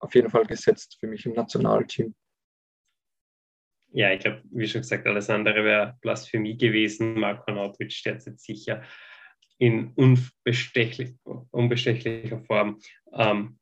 auf 0.00 0.14
jeden 0.14 0.30
Fall 0.30 0.46
gesetzt 0.46 0.96
für 1.00 1.06
mich 1.06 1.26
im 1.26 1.32
Nationalteam. 1.32 2.14
Ja, 3.90 4.12
ich 4.12 4.20
glaube, 4.20 4.42
wie 4.50 4.68
schon 4.68 4.82
gesagt, 4.82 5.06
alles 5.06 5.30
andere 5.30 5.64
wäre 5.64 5.96
Blasphemie 6.02 6.56
gewesen. 6.56 7.18
Marko 7.18 7.44
Arnautovic 7.50 7.92
steht 7.92 8.24
jetzt 8.26 8.44
sicher 8.44 8.82
in 9.58 9.92
unbestechlich, 9.94 11.14
unbestechlicher 11.50 12.40
Form. 12.40 12.80
Ähm, 13.12 13.58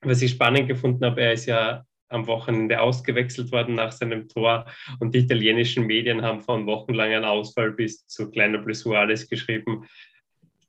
was 0.00 0.22
ich 0.22 0.32
spannend 0.32 0.68
gefunden 0.68 1.04
habe, 1.04 1.20
er 1.20 1.32
ist 1.32 1.46
ja 1.46 1.84
am 2.08 2.26
Wochenende 2.26 2.80
ausgewechselt 2.80 3.50
worden 3.52 3.74
nach 3.74 3.92
seinem 3.92 4.28
Tor 4.28 4.66
und 5.00 5.14
die 5.14 5.20
italienischen 5.20 5.86
Medien 5.86 6.22
haben 6.22 6.40
von 6.40 6.66
wochenlangen 6.66 7.24
Ausfall 7.24 7.72
bis 7.72 8.06
zu 8.06 8.30
kleiner 8.30 8.58
Blessur 8.58 8.98
alles 8.98 9.28
geschrieben 9.28 9.86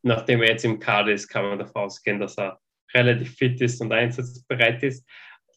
nachdem 0.01 0.41
er 0.41 0.49
jetzt 0.49 0.65
im 0.65 0.79
Kader 0.79 1.11
ist, 1.11 1.27
kann 1.27 1.45
man 1.45 1.59
davon 1.59 1.83
ausgehen, 1.83 2.19
dass 2.19 2.37
er 2.37 2.59
relativ 2.93 3.35
fit 3.35 3.59
ist 3.61 3.81
und 3.81 3.91
einsatzbereit 3.91 4.83
ist. 4.83 5.07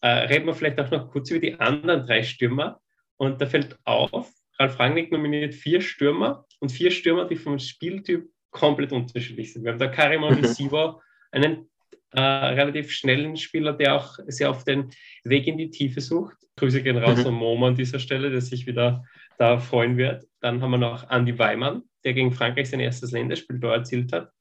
Äh, 0.03 0.09
reden 0.09 0.47
wir 0.47 0.55
vielleicht 0.55 0.81
auch 0.81 0.91
noch 0.91 1.11
kurz 1.11 1.31
über 1.31 1.41
die 1.41 1.59
anderen 1.61 2.07
drei 2.07 2.23
Stürmer. 2.23 2.81
Und 3.17 3.41
da 3.41 3.47
fällt 3.47 3.79
auf, 3.85 4.31
Ralf 4.59 4.79
Rangnick 4.79 5.13
nominiert 5.13 5.55
vier 5.55 5.81
Stürmer 5.81 6.47
und 6.59 6.73
vier 6.73 6.91
Stürmer, 6.91 7.27
die 7.27 7.37
vom 7.37 7.59
Spieltyp 7.59 8.29
komplett 8.51 8.93
unterschiedlich 8.93 9.53
sind. 9.53 9.65
Wir 9.65 9.73
haben 9.73 9.79
da 9.79 9.89
Karim 9.89 10.45
Sivo, 10.45 11.01
einen 11.31 11.71
äh, 12.13 12.21
relativ 12.21 12.91
schnellen 12.91 13.37
Spieler, 13.37 13.73
der 13.73 13.97
auch 13.97 14.19
sehr 14.27 14.51
oft 14.51 14.67
den 14.67 14.91
Weg 15.25 15.47
in 15.47 15.59
die 15.59 15.71
Tiefe 15.71 16.01
sucht. 16.01 16.37
Grüße 16.57 16.83
gehen 16.83 16.99
raus 16.99 17.21
mhm. 17.21 17.29
an 17.29 17.35
Momo 17.35 17.67
an 17.69 17.75
dieser 17.75 17.99
Stelle, 17.99 18.31
der 18.31 18.41
sich 18.41 18.67
wieder 18.67 19.05
da 19.39 19.59
freuen 19.59 19.97
wird. 19.97 20.27
Dann 20.41 20.61
haben 20.61 20.73
wir 20.73 20.79
noch 20.79 21.09
Andy 21.11 21.39
Weimann, 21.39 21.83
der 22.05 22.15
gegen 22.15 22.33
Frankreich 22.33 22.71
sein 22.71 22.81
erstes 22.81 23.13
Länderspiel 23.13 23.59
da 23.59 23.75
erzielt 23.75 24.13
hat. 24.13 24.33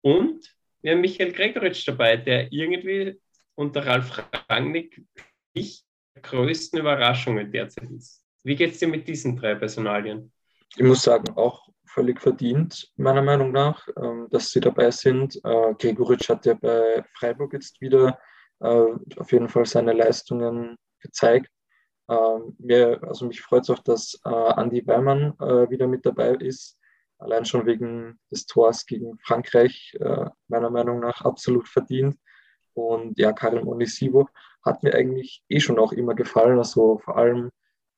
Und 0.00 0.54
wir 0.82 0.92
haben 0.92 1.00
Michael 1.00 1.32
Gregoritsch 1.32 1.86
dabei, 1.86 2.16
der 2.16 2.52
irgendwie 2.52 3.20
unter 3.54 3.86
Ralf 3.86 4.22
Rangnick 4.48 5.04
nicht 5.54 5.84
der 6.14 6.22
größten 6.22 6.80
Überraschungen 6.80 7.52
derzeit 7.52 7.90
ist. 7.90 8.24
Wie 8.44 8.56
geht 8.56 8.72
es 8.72 8.78
dir 8.78 8.88
mit 8.88 9.06
diesen 9.06 9.36
drei 9.36 9.54
Personalien? 9.54 10.32
Ich 10.76 10.82
muss 10.82 11.02
sagen, 11.02 11.32
auch 11.36 11.68
völlig 11.86 12.20
verdient, 12.20 12.90
meiner 12.96 13.22
Meinung 13.22 13.52
nach, 13.52 13.86
ähm, 13.96 14.26
dass 14.30 14.50
sie 14.50 14.60
dabei 14.60 14.90
sind. 14.90 15.36
Äh, 15.44 15.74
Gregoritsch 15.74 16.28
hat 16.28 16.46
ja 16.46 16.54
bei 16.54 17.04
Freiburg 17.14 17.52
jetzt 17.52 17.80
wieder 17.80 18.18
äh, 18.60 18.86
auf 19.16 19.30
jeden 19.30 19.48
Fall 19.48 19.66
seine 19.66 19.92
Leistungen 19.92 20.76
gezeigt. 21.00 21.50
Ähm, 22.08 22.56
mir, 22.58 23.00
also 23.02 23.26
mich 23.26 23.40
freut 23.40 23.62
es 23.62 23.70
auch, 23.70 23.78
dass 23.80 24.20
äh, 24.24 24.60
Andy 24.60 24.86
Weimann 24.86 25.32
wieder 25.70 25.86
mit 25.86 26.04
dabei 26.04 26.34
ist. 26.34 26.78
Allein 27.18 27.44
schon 27.44 27.66
wegen 27.66 28.18
des 28.30 28.46
Tors 28.46 28.84
gegen 28.84 29.16
Frankreich, 29.18 29.96
meiner 30.48 30.70
Meinung 30.70 30.98
nach 30.98 31.20
absolut 31.20 31.68
verdient. 31.68 32.16
Und 32.74 33.18
ja, 33.18 33.32
Karim 33.32 33.68
Onisivo 33.68 34.28
hat 34.64 34.82
mir 34.82 34.94
eigentlich 34.94 35.44
eh 35.48 35.60
schon 35.60 35.78
auch 35.78 35.92
immer 35.92 36.14
gefallen. 36.14 36.58
Also 36.58 36.98
vor 36.98 37.16
allem 37.16 37.50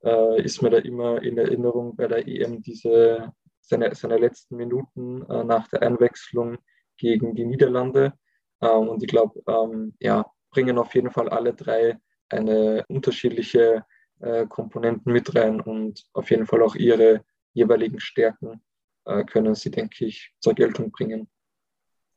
äh, 0.02 0.42
ist 0.42 0.62
mir 0.62 0.70
da 0.70 0.78
immer 0.78 1.22
in 1.22 1.38
Erinnerung 1.38 1.96
bei 1.96 2.06
der 2.06 2.26
EM 2.26 2.60
diese 2.60 3.32
seine, 3.60 3.94
seine 3.94 4.18
letzten 4.18 4.56
Minuten 4.56 5.22
äh, 5.30 5.44
nach 5.44 5.68
der 5.68 5.82
Einwechslung 5.82 6.58
gegen 6.96 7.34
die 7.34 7.46
Niederlande. 7.46 8.12
Ähm, 8.60 8.88
und 8.88 9.02
ich 9.02 9.08
glaube, 9.08 9.40
ähm, 9.48 9.94
ja, 10.00 10.26
bringen 10.50 10.78
auf 10.78 10.94
jeden 10.94 11.10
Fall 11.10 11.28
alle 11.28 11.54
drei 11.54 11.98
eine 12.28 12.84
unterschiedliche 12.88 13.84
äh, 14.20 14.46
Komponenten 14.46 15.12
mit 15.12 15.34
rein 15.34 15.60
und 15.60 16.04
auf 16.12 16.30
jeden 16.30 16.46
Fall 16.46 16.62
auch 16.62 16.74
ihre 16.74 17.24
jeweiligen 17.52 18.00
Stärken 18.00 18.62
äh, 19.04 19.24
können 19.24 19.54
sie, 19.54 19.70
denke 19.70 20.06
ich, 20.06 20.32
zur 20.40 20.54
Geltung 20.54 20.90
bringen 20.90 21.28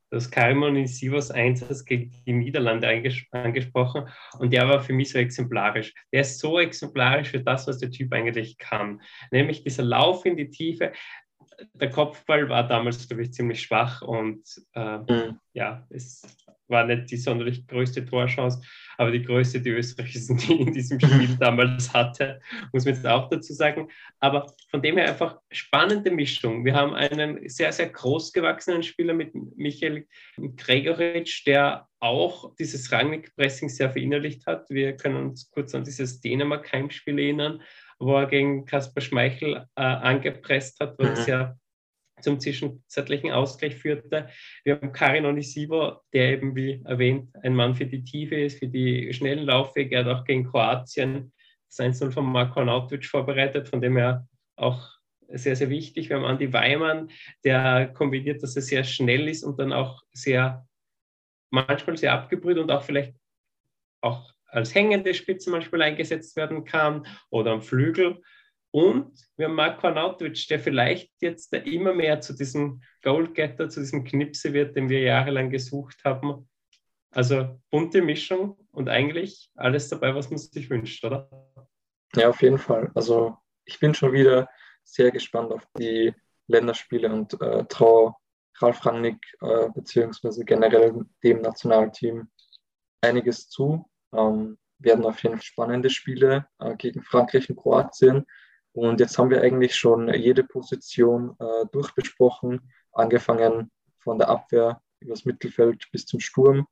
das 0.10 0.32
Kalman 0.32 0.88
Sivas 0.88 1.32
Einsatz 1.32 1.84
gegen 1.84 2.12
die 2.26 2.34
Niederlande 2.34 2.88
angesprochen 3.32 4.08
und 4.40 4.54
der 4.54 4.68
war 4.68 4.82
für 4.82 4.94
mich 4.94 5.10
so 5.10 5.20
exemplarisch. 5.20 5.94
Der 6.14 6.22
ist 6.22 6.40
so 6.40 6.60
exemplarisch 6.60 7.30
für 7.30 7.42
das, 7.42 7.68
was 7.68 7.80
der 7.80 7.92
Typ 7.92 8.14
eigentlich 8.14 8.58
kann. 8.58 9.02
Nämlich 9.32 9.64
dieser 9.64 9.84
Lauf 9.84 10.26
in 10.26 10.38
die 10.38 10.50
Tiefe. 10.50 10.94
Der 11.74 11.90
Kopfball 11.90 12.48
war 12.50 12.68
damals, 12.68 13.08
glaube 13.08 13.24
ich, 13.24 13.34
ziemlich 13.34 13.62
schwach 13.62 14.02
und 14.02 14.44
äh, 14.74 14.98
mhm. 15.00 15.40
ja, 15.54 15.86
es 15.90 16.22
war 16.68 16.86
nicht 16.86 17.12
die 17.12 17.18
sonderlich 17.18 17.66
größte 17.68 18.06
Torchance, 18.06 18.62
aber 18.98 19.12
die 19.12 19.22
größte, 19.22 19.62
die 19.62 19.70
Österreich 19.70 20.16
in 20.50 20.74
diesem 20.74 21.00
Spiel 21.00 21.36
damals 21.40 21.94
hatte, 21.94 22.40
muss 22.74 22.86
man 22.86 22.96
jetzt 22.96 23.06
auch 23.06 23.30
dazu 23.30 23.54
sagen. 23.54 23.90
Aber 24.20 24.54
von 24.70 24.82
dem 24.82 24.98
her 24.98 25.10
einfach 25.10 25.40
spannende 25.52 26.12
Mischung. 26.12 26.66
Wir 26.66 26.74
haben 26.74 26.94
einen 26.94 27.48
sehr, 27.50 27.72
sehr 27.72 27.90
großgewachsenen 27.90 28.84
Spieler 28.84 29.14
mit 29.14 29.34
Michael 29.56 30.06
Gregoritsch, 30.58 31.46
der 31.46 31.88
auch 32.00 32.56
dieses 32.56 32.92
Rangnick-Pressing 32.92 33.70
sehr 33.70 33.90
verinnerlicht 33.90 34.46
hat. 34.46 34.70
Wir 34.70 34.96
können 34.96 35.30
uns 35.30 35.50
kurz 35.50 35.74
an 35.74 35.84
dieses 35.84 36.22
Dänemark-Heimspiel 36.22 37.18
erinnern, 37.18 37.62
wo 38.00 38.16
er 38.16 38.28
gegen 38.28 38.66
Kaspar 38.66 39.02
Schmeichel 39.02 39.66
äh, 39.76 39.82
angepresst 39.82 40.80
hat, 40.80 40.98
was 41.00 41.20
mhm. 41.20 41.24
sehr 41.24 41.60
zum 42.22 42.40
zwischenzeitlichen 42.40 43.32
Ausgleich 43.32 43.76
führte. 43.76 44.30
Wir 44.64 44.76
haben 44.76 44.92
Karin 44.92 45.26
Onisivo, 45.26 46.02
der 46.14 46.34
eben, 46.34 46.56
wie 46.56 46.82
erwähnt, 46.86 47.30
ein 47.44 47.56
Mann 47.56 47.76
für 47.76 47.86
die 47.86 48.04
Tiefe 48.04 48.36
ist, 48.36 48.60
für 48.60 48.68
die 48.68 49.14
schnellen 49.14 49.46
Laufwege. 49.46 49.96
Er 49.96 50.06
hat 50.06 50.20
auch 50.20 50.26
gegen 50.26 50.50
Kroatien 50.50 51.32
das 51.70 51.80
1 51.80 52.14
von 52.14 52.26
Marko 52.26 52.62
Arnautovic 52.62 53.06
vorbereitet, 53.06 53.68
von 53.68 53.82
dem 53.82 53.98
er 53.98 54.28
auch 54.56 54.98
sehr, 55.30 55.56
sehr 55.56 55.70
wichtig. 55.70 56.10
Wir 56.10 56.16
haben 56.16 56.26
Andi 56.26 56.52
Weimann, 56.54 57.10
der 57.44 57.88
kombiniert, 57.88 58.42
dass 58.42 58.56
er 58.56 58.62
sehr 58.62 58.84
schnell 58.84 59.28
ist 59.28 59.44
und 59.44 59.60
dann 59.60 59.74
auch 59.74 60.02
sehr, 60.14 60.66
manchmal 61.50 61.98
sehr 61.98 62.14
abgebrüht 62.14 62.58
und 62.58 62.72
auch 62.72 62.84
vielleicht 62.84 63.14
auch 64.02 64.32
als 64.48 64.74
hängende 64.74 65.14
Spitze 65.14 65.50
manchmal 65.50 65.82
eingesetzt 65.82 66.36
werden 66.38 66.64
kann 66.64 67.06
oder 67.30 67.52
am 67.52 67.62
Flügel. 67.62 68.22
Und 68.78 69.12
wir 69.38 69.48
haben 69.48 69.56
Marko 69.56 69.88
Arnautovic, 69.88 70.48
der 70.50 70.60
vielleicht 70.60 71.12
jetzt 71.20 71.52
immer 71.52 71.96
mehr 71.96 72.22
zu 72.22 72.36
diesem 72.36 72.84
Goalgetter, 73.02 73.70
zu 73.70 73.80
diesem 73.80 74.04
Knipse 74.04 74.54
wird, 74.54 74.76
den 74.76 74.88
wir 74.88 75.00
jahrelang 75.00 75.50
gesucht 75.50 76.04
haben. 76.06 76.48
Also 77.10 77.60
bunte 77.72 78.04
Mischung 78.04 78.56
und 78.70 78.88
eigentlich 78.88 79.50
alles 79.56 79.90
dabei, 79.90 80.14
was 80.14 80.30
man 80.30 80.38
sich 80.38 80.70
wünscht, 80.70 81.04
oder? 81.04 81.28
Ja, 82.16 82.30
auf 82.30 82.40
jeden 82.44 82.60
Fall. 82.60 82.92
Also 82.94 83.38
ich 83.66 83.80
bin 83.80 83.96
schon 83.96 84.14
wieder 84.14 84.48
sehr 84.84 85.10
gespannt 85.10 85.52
auf 85.52 85.68
die 85.80 86.14
Länderspiele 86.46 87.12
und 87.12 87.34
äh, 87.42 87.66
traue 87.66 88.14
Ralf 88.60 88.86
Rangnick 88.86 89.26
äh, 89.42 89.70
beziehungsweise 89.74 90.46
generell 90.46 91.04
dem 91.24 91.42
Nationalteam 91.42 92.30
einiges 93.02 93.50
zu. 93.50 93.90
Ähm, 94.14 94.60
werden 94.78 95.04
auf 95.04 95.24
jeden 95.24 95.38
Fall 95.38 95.44
spannende 95.44 95.90
Spiele 95.90 96.48
äh, 96.60 96.76
gegen 96.76 97.02
Frankreich 97.02 97.50
und 97.50 97.56
Kroatien. 97.56 98.28
Und 98.78 99.00
jetzt 99.00 99.18
haben 99.18 99.32
wir 99.32 99.42
eigentlich 99.42 99.76
schon 99.76 100.08
jede 100.14 100.44
Position 100.44 101.36
äh, 101.40 101.66
durchbesprochen, 101.72 102.72
angefangen 102.92 103.72
von 103.98 104.20
der 104.20 104.30
Abwehr 104.30 104.84
über 105.00 105.16
das 105.16 105.26
Mittelfeld 105.26 105.88
bis 105.92 106.06
zum 106.06 106.20
Sturm. 106.20 106.68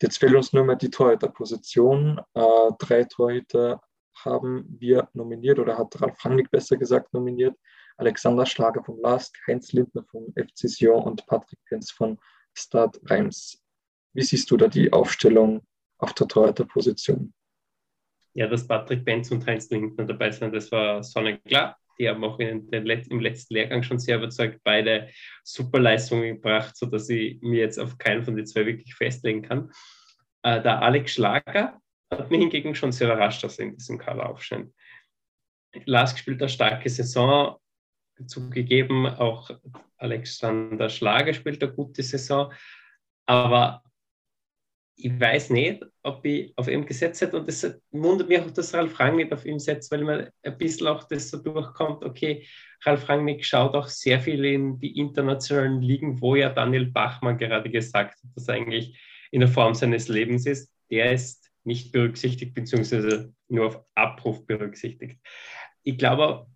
Jetzt 0.00 0.16
fehlt 0.16 0.34
uns 0.34 0.54
nur 0.54 0.64
mehr 0.64 0.76
die 0.76 0.88
Torhüterposition. 0.88 2.18
Äh, 2.32 2.70
drei 2.78 3.04
Torhüter 3.04 3.82
haben 4.24 4.64
wir 4.80 5.10
nominiert 5.12 5.58
oder 5.58 5.76
hat 5.76 6.00
Ralf 6.00 6.24
Rangnick 6.24 6.50
besser 6.50 6.78
gesagt 6.78 7.12
nominiert. 7.12 7.58
Alexander 7.98 8.46
Schlager 8.46 8.82
vom 8.82 8.98
LASK, 9.02 9.36
Heinz 9.46 9.74
Lindner 9.74 10.06
vom 10.10 10.32
FC 10.34 10.66
Sion 10.66 11.02
und 11.02 11.26
Patrick 11.26 11.58
Penz 11.66 11.90
von 11.90 12.18
Stade 12.54 12.98
Reims. 13.04 13.62
Wie 14.14 14.22
siehst 14.22 14.50
du 14.50 14.56
da 14.56 14.66
die 14.66 14.94
Aufstellung 14.94 15.60
auf 15.98 16.14
der 16.14 16.26
Torhüterposition? 16.26 17.34
Ja, 18.34 18.46
dass 18.46 18.66
Patrick 18.66 19.04
Benz 19.04 19.30
und 19.30 19.46
Heinz 19.46 19.70
Lindner 19.70 20.04
dabei 20.04 20.30
sind, 20.30 20.54
das 20.54 20.70
war 20.70 21.02
sonnenklar. 21.02 21.76
Die 21.98 22.08
haben 22.08 22.24
auch 22.24 22.38
in 22.38 22.70
den 22.70 22.86
Let 22.86 23.08
im 23.08 23.20
letzten 23.20 23.54
Lehrgang 23.54 23.82
schon 23.82 23.98
sehr 23.98 24.16
überzeugt, 24.16 24.60
beide 24.64 25.10
super 25.44 25.78
Leistungen 25.78 26.36
gebracht, 26.36 26.76
sodass 26.76 27.08
ich 27.10 27.40
mir 27.42 27.60
jetzt 27.60 27.78
auf 27.78 27.98
keinen 27.98 28.24
von 28.24 28.36
den 28.36 28.46
zwei 28.46 28.64
wirklich 28.64 28.94
festlegen 28.94 29.42
kann. 29.42 29.70
Äh, 30.42 30.62
der 30.62 30.80
Alex 30.80 31.12
Schlager 31.12 31.78
hat 32.10 32.30
mich 32.30 32.40
hingegen 32.40 32.74
schon 32.74 32.92
sehr 32.92 33.08
überrascht, 33.08 33.44
dass 33.44 33.58
er 33.58 33.66
in 33.66 33.76
diesem 33.76 33.98
Kader 33.98 34.28
aufscheint. 34.28 34.72
Lars 35.84 36.14
gespielt 36.14 36.40
eine 36.40 36.48
starke 36.48 36.88
Saison, 36.88 37.56
zugegeben, 38.26 39.06
auch 39.06 39.50
Alexander 39.96 40.88
Schlager 40.88 41.32
spielt 41.32 41.62
eine 41.62 41.72
gute 41.72 42.02
Saison, 42.02 42.52
aber 43.26 43.82
ich 45.04 45.20
weiß 45.20 45.50
nicht, 45.50 45.84
ob 46.02 46.24
ich 46.24 46.52
auf 46.56 46.68
ihn 46.68 46.86
gesetzt 46.86 47.20
hätte. 47.20 47.38
Und 47.38 47.48
das 47.48 47.80
wundert 47.90 48.28
mich 48.28 48.40
auch, 48.40 48.50
dass 48.50 48.74
Ralf 48.74 48.98
Rangnick 48.98 49.32
auf 49.32 49.44
ihn 49.44 49.58
setzt, 49.58 49.90
weil 49.90 50.04
man 50.04 50.28
ein 50.42 50.58
bisschen 50.58 50.86
auch 50.86 51.04
das 51.04 51.30
so 51.30 51.38
durchkommt, 51.38 52.04
okay, 52.04 52.46
Ralf 52.82 53.08
Rangnick 53.08 53.44
schaut 53.44 53.74
auch 53.74 53.88
sehr 53.88 54.20
viel 54.20 54.44
in 54.44 54.78
die 54.78 54.98
internationalen 54.98 55.82
Ligen, 55.82 56.20
wo 56.20 56.34
ja 56.34 56.48
Daniel 56.48 56.86
Bachmann 56.86 57.38
gerade 57.38 57.70
gesagt 57.70 58.14
hat, 58.14 58.30
dass 58.34 58.48
er 58.48 58.54
eigentlich 58.54 58.98
in 59.30 59.40
der 59.40 59.48
Form 59.48 59.74
seines 59.74 60.08
Lebens 60.08 60.46
ist. 60.46 60.72
Der 60.90 61.12
ist 61.12 61.50
nicht 61.64 61.92
berücksichtigt, 61.92 62.54
beziehungsweise 62.54 63.32
nur 63.48 63.66
auf 63.66 63.84
Abruf 63.94 64.46
berücksichtigt. 64.46 65.20
Ich 65.82 65.98
glaube 65.98 66.46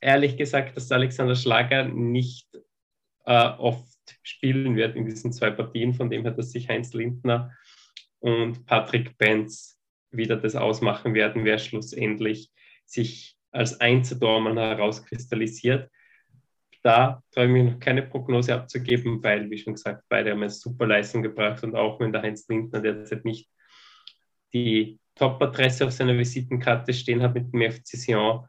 ehrlich 0.00 0.36
gesagt, 0.36 0.76
dass 0.76 0.92
Alexander 0.92 1.36
Schlager 1.36 1.84
nicht 1.84 2.48
äh, 3.26 3.48
oft 3.58 3.88
spielen 4.22 4.76
wird 4.76 4.96
in 4.96 5.06
diesen 5.06 5.32
zwei 5.32 5.50
Partien, 5.50 5.94
von 5.94 6.10
dem 6.10 6.22
her, 6.22 6.32
dass 6.32 6.52
sich 6.52 6.68
Heinz 6.68 6.92
Lindner 6.92 7.52
und 8.24 8.64
Patrick 8.64 9.18
Benz 9.18 9.78
wieder 10.10 10.36
das 10.38 10.56
ausmachen 10.56 11.12
werden, 11.12 11.44
wer 11.44 11.58
schlussendlich 11.58 12.50
sich 12.86 13.36
als 13.50 13.78
Einzeltormann 13.82 14.56
herauskristallisiert. 14.56 15.90
Da 16.82 17.22
traue 17.30 17.44
ich 17.44 17.50
mich 17.50 17.64
noch 17.64 17.78
keine 17.78 18.02
Prognose 18.02 18.54
abzugeben, 18.54 19.22
weil, 19.22 19.50
wie 19.50 19.58
schon 19.58 19.74
gesagt, 19.74 20.04
beide 20.08 20.30
haben 20.30 20.40
eine 20.40 20.48
super 20.48 20.86
Leistung 20.86 21.22
gebracht 21.22 21.62
und 21.64 21.76
auch 21.76 22.00
wenn 22.00 22.12
der 22.12 22.22
Heinz 22.22 22.48
Lindner 22.48 22.80
derzeit 22.80 23.26
nicht 23.26 23.50
die 24.54 24.98
Top-Adresse 25.16 25.86
auf 25.86 25.92
seiner 25.92 26.16
Visitenkarte 26.16 26.94
stehen 26.94 27.20
hat 27.20 27.34
mit 27.34 27.52
dem 27.52 27.70
FC 27.70 27.88
Sion, 27.88 28.46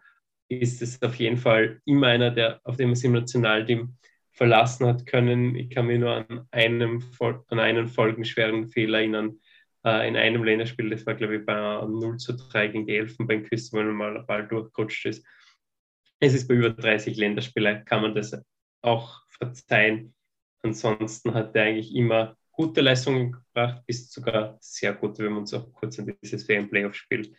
ist 0.47 0.81
es 0.81 1.01
auf 1.01 1.15
jeden 1.15 1.38
Fall 1.38 1.81
immer 1.83 2.07
einer, 2.07 2.31
der 2.31 2.61
auf 2.63 2.77
dem 2.77 2.91
es 2.91 3.03
im 3.03 3.11
Nationalteam 3.11 3.97
verlassen 4.31 4.88
hat 4.88 5.05
können. 5.05 5.55
Ich 5.55 5.69
kann 5.69 5.88
mich 5.88 5.99
nur 5.99 6.11
an, 6.11 6.47
einem, 6.51 7.03
an 7.19 7.59
einen 7.59 7.88
folgenschweren 7.89 8.69
Fehler 8.69 8.99
erinnern, 8.99 9.38
äh, 9.85 10.07
in 10.07 10.17
einem 10.17 10.43
Länderspiel, 10.43 10.89
das 10.89 11.05
war 11.05 11.15
glaube 11.15 11.37
ich 11.37 11.45
bei 11.45 11.53
0 11.53 12.17
zu 12.17 12.33
3 12.33 12.67
gegen 12.67 12.87
die 12.87 12.97
Elfenbeinküste, 12.97 13.77
wenn 13.77 13.91
mal 13.91 14.17
ein 14.17 14.25
Ball 14.25 14.47
durchgerutscht 14.47 15.05
ist. 15.05 15.25
Es 16.19 16.33
ist 16.33 16.47
bei 16.47 16.55
über 16.55 16.71
30 16.71 17.17
Länderspielen, 17.17 17.85
kann 17.85 18.01
man 18.01 18.15
das 18.15 18.35
auch 18.81 19.21
verzeihen. 19.29 20.13
Ansonsten 20.63 21.33
hat 21.33 21.55
er 21.55 21.65
eigentlich 21.65 21.93
immer 21.93 22.35
gute 22.51 22.81
Leistungen 22.81 23.33
gebracht, 23.33 23.83
bis 23.85 24.11
sogar 24.11 24.57
sehr 24.61 24.93
gut, 24.93 25.19
wenn 25.19 25.33
wir 25.33 25.37
uns 25.37 25.53
auch 25.53 25.71
kurz 25.73 25.99
an 25.99 26.11
dieses 26.21 26.47
WM-Playoff-Spiel 26.47 27.35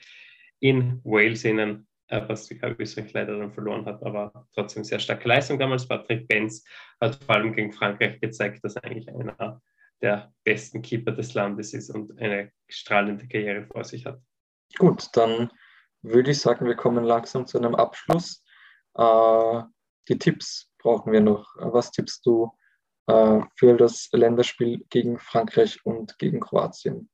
in 0.60 1.00
Wales 1.04 1.44
erinnern, 1.44 1.86
äh, 2.08 2.22
was 2.28 2.50
Österreich 2.50 3.12
leider 3.12 3.38
dann 3.38 3.52
verloren 3.52 3.86
hat, 3.86 4.02
aber 4.02 4.46
trotzdem 4.54 4.84
sehr 4.84 5.00
starke 5.00 5.26
Leistung 5.26 5.58
damals. 5.58 5.88
Patrick 5.88 6.28
Benz 6.28 6.64
hat 7.00 7.16
vor 7.24 7.34
allem 7.34 7.54
gegen 7.54 7.72
Frankreich 7.72 8.20
gezeigt, 8.20 8.62
dass 8.62 8.76
er 8.76 8.84
eigentlich 8.84 9.08
einer 9.08 9.60
der 10.02 10.32
besten 10.44 10.82
Keeper 10.82 11.12
des 11.12 11.34
Landes 11.34 11.74
ist 11.74 11.90
und 11.90 12.18
eine 12.18 12.52
strahlende 12.68 13.26
Karriere 13.28 13.66
vor 13.66 13.84
sich 13.84 14.06
hat. 14.06 14.20
Gut, 14.78 15.08
dann 15.14 15.50
würde 16.02 16.30
ich 16.30 16.40
sagen, 16.40 16.66
wir 16.66 16.76
kommen 16.76 17.04
langsam 17.04 17.46
zu 17.46 17.58
einem 17.58 17.74
Abschluss. 17.74 18.44
Äh, 18.94 19.62
die 20.08 20.18
Tipps 20.18 20.70
brauchen 20.78 21.12
wir 21.12 21.20
noch. 21.20 21.54
Was 21.56 21.90
tippst 21.90 22.24
du 22.26 22.52
äh, 23.06 23.40
für 23.56 23.76
das 23.76 24.08
Länderspiel 24.12 24.84
gegen 24.90 25.18
Frankreich 25.18 25.84
und 25.84 26.18
gegen 26.18 26.40
Kroatien? 26.40 27.08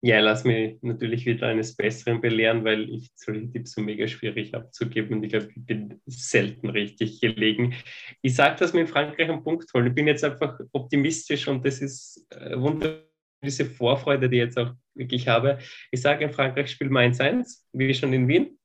Ja, 0.00 0.20
lass 0.20 0.44
mich 0.44 0.76
natürlich 0.80 1.26
wieder 1.26 1.48
eines 1.48 1.74
Besseren 1.74 2.20
belehren, 2.20 2.64
weil 2.64 2.88
ich 2.88 3.10
solche 3.16 3.50
Tipps 3.50 3.72
so 3.72 3.80
mega 3.80 4.06
schwierig 4.06 4.54
abzugeben 4.54 5.16
und 5.16 5.24
ich 5.24 5.30
glaube, 5.30 5.48
ich 5.52 5.66
bin 5.66 6.00
selten 6.06 6.70
richtig 6.70 7.20
gelegen. 7.20 7.74
Ich 8.22 8.36
sage, 8.36 8.56
dass 8.60 8.72
wir 8.72 8.80
in 8.80 8.86
Frankreich 8.86 9.28
einen 9.28 9.42
Punkt 9.42 9.72
holen. 9.74 9.88
Ich 9.88 9.94
bin 9.94 10.06
jetzt 10.06 10.22
einfach 10.22 10.60
optimistisch 10.72 11.48
und 11.48 11.66
das 11.66 11.80
ist 11.80 12.24
äh, 12.30 12.56
wunderbar, 12.56 13.02
diese 13.42 13.64
Vorfreude, 13.64 14.28
die 14.28 14.36
ich 14.36 14.42
jetzt 14.42 14.58
auch 14.58 14.72
wirklich 14.94 15.28
habe. 15.28 15.58
Ich 15.90 16.00
sage, 16.00 16.24
in 16.24 16.32
Frankreich 16.32 16.70
spielen 16.70 16.92
wir 16.92 17.00
1-1, 17.00 17.64
wie 17.72 17.94
schon 17.94 18.12
in 18.12 18.26
Wien. 18.28 18.58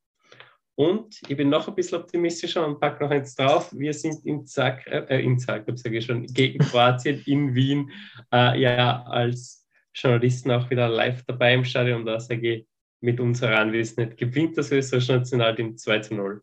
Und 0.75 1.19
ich 1.27 1.37
bin 1.37 1.49
noch 1.49 1.67
ein 1.67 1.75
bisschen 1.75 1.99
optimistischer 1.99 2.65
und 2.65 2.79
packe 2.79 3.03
noch 3.03 3.11
eins 3.11 3.35
drauf. 3.35 3.71
Wir 3.73 3.93
sind 3.93 4.25
in 4.25 4.45
Zagreb, 4.45 5.09
äh, 5.09 5.21
in 5.21 5.37
Zagreb 5.37 5.77
sage 5.77 5.97
ich 5.97 6.05
schon, 6.05 6.25
gegen 6.25 6.59
Kroatien 6.59 7.21
in 7.25 7.53
Wien, 7.53 7.91
äh, 8.31 8.59
ja, 8.59 9.03
als 9.03 9.62
Journalisten 9.93 10.51
auch 10.51 10.69
wieder 10.69 10.89
live 10.89 11.23
dabei 11.25 11.53
im 11.53 11.65
Stadion. 11.65 12.05
Sage 12.19 12.53
ich 12.53 12.67
mit 13.01 13.19
unserer 13.19 13.59
Anwesenheit, 13.59 14.17
gewinnt 14.17 14.57
das 14.57 14.71
österreichische 14.71 15.17
Nationalteam 15.17 15.77
2 15.77 15.99
zu 15.99 16.15
0. 16.15 16.41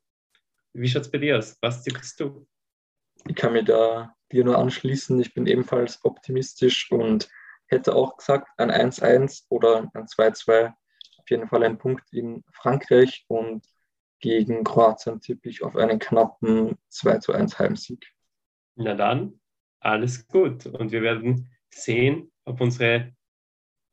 Wie 0.75 0.89
schaut 0.89 1.03
es 1.03 1.11
bei 1.11 1.19
dir 1.19 1.39
aus? 1.39 1.57
Was 1.61 1.83
tippst 1.83 2.21
du? 2.21 2.47
Ich 3.27 3.35
kann 3.35 3.53
mir 3.53 3.65
da 3.65 4.15
dir 4.31 4.45
nur 4.45 4.59
anschließen. 4.59 5.21
Ich 5.21 5.35
bin 5.35 5.47
ebenfalls 5.47 6.05
optimistisch 6.05 6.91
und 6.93 7.29
hätte 7.67 7.95
auch 7.95 8.17
gesagt, 8.17 8.49
ein 8.59 8.71
1-1 8.71 9.47
oder 9.49 9.91
ein 9.95 10.07
2-2. 10.07 10.73
Auf 11.19 11.31
jeden 11.31 11.49
Fall 11.49 11.65
ein 11.65 11.79
Punkt 11.79 12.13
in 12.13 12.45
Frankreich 12.53 13.25
und 13.29 13.65
gegen 14.21 14.65
Kroatien 14.65 15.21
tippe 15.21 15.49
ich 15.49 15.63
auf 15.63 15.77
einen 15.77 15.99
knappen 15.99 16.77
2 16.89 17.19
zu 17.19 17.33
1 17.33 17.59
Heimsieg. 17.59 18.07
Na 18.77 18.95
dann, 18.95 19.41
alles 19.81 20.27
gut. 20.29 20.67
Und 20.67 20.93
wir 20.93 21.03
werden 21.03 21.51
sehen, 21.71 22.31
ob 22.45 22.61
unsere 22.61 23.15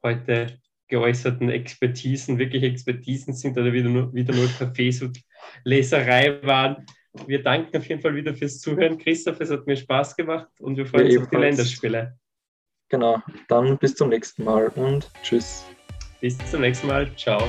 heute 0.03 0.59
geäußerten 0.87 1.49
Expertisen 1.49 2.37
wirklich 2.39 2.63
Expertisen 2.63 3.33
sind 3.33 3.57
oder 3.57 3.73
wieder 3.73 3.89
nur, 3.89 4.13
wieder 4.13 4.33
nur 4.33 4.47
Kaffeesud-Leserei 4.47 6.41
waren. 6.43 6.85
Wir 7.25 7.43
danken 7.43 7.77
auf 7.77 7.87
jeden 7.87 8.01
Fall 8.01 8.15
wieder 8.15 8.33
fürs 8.33 8.59
Zuhören. 8.59 8.97
Christoph, 8.97 9.39
es 9.39 9.49
hat 9.49 9.65
mir 9.65 9.75
Spaß 9.75 10.15
gemacht 10.15 10.47
und 10.59 10.77
wir 10.77 10.85
freuen 10.85 11.07
uns 11.07 11.17
auf 11.17 11.29
die 11.29 11.35
Länderspiele. 11.35 12.17
Genau, 12.89 13.21
dann 13.49 13.77
bis 13.77 13.95
zum 13.95 14.09
nächsten 14.09 14.43
Mal 14.43 14.67
und 14.75 15.11
tschüss. 15.23 15.65
Bis 16.21 16.37
zum 16.49 16.61
nächsten 16.61 16.87
Mal. 16.87 17.13
Ciao. 17.15 17.43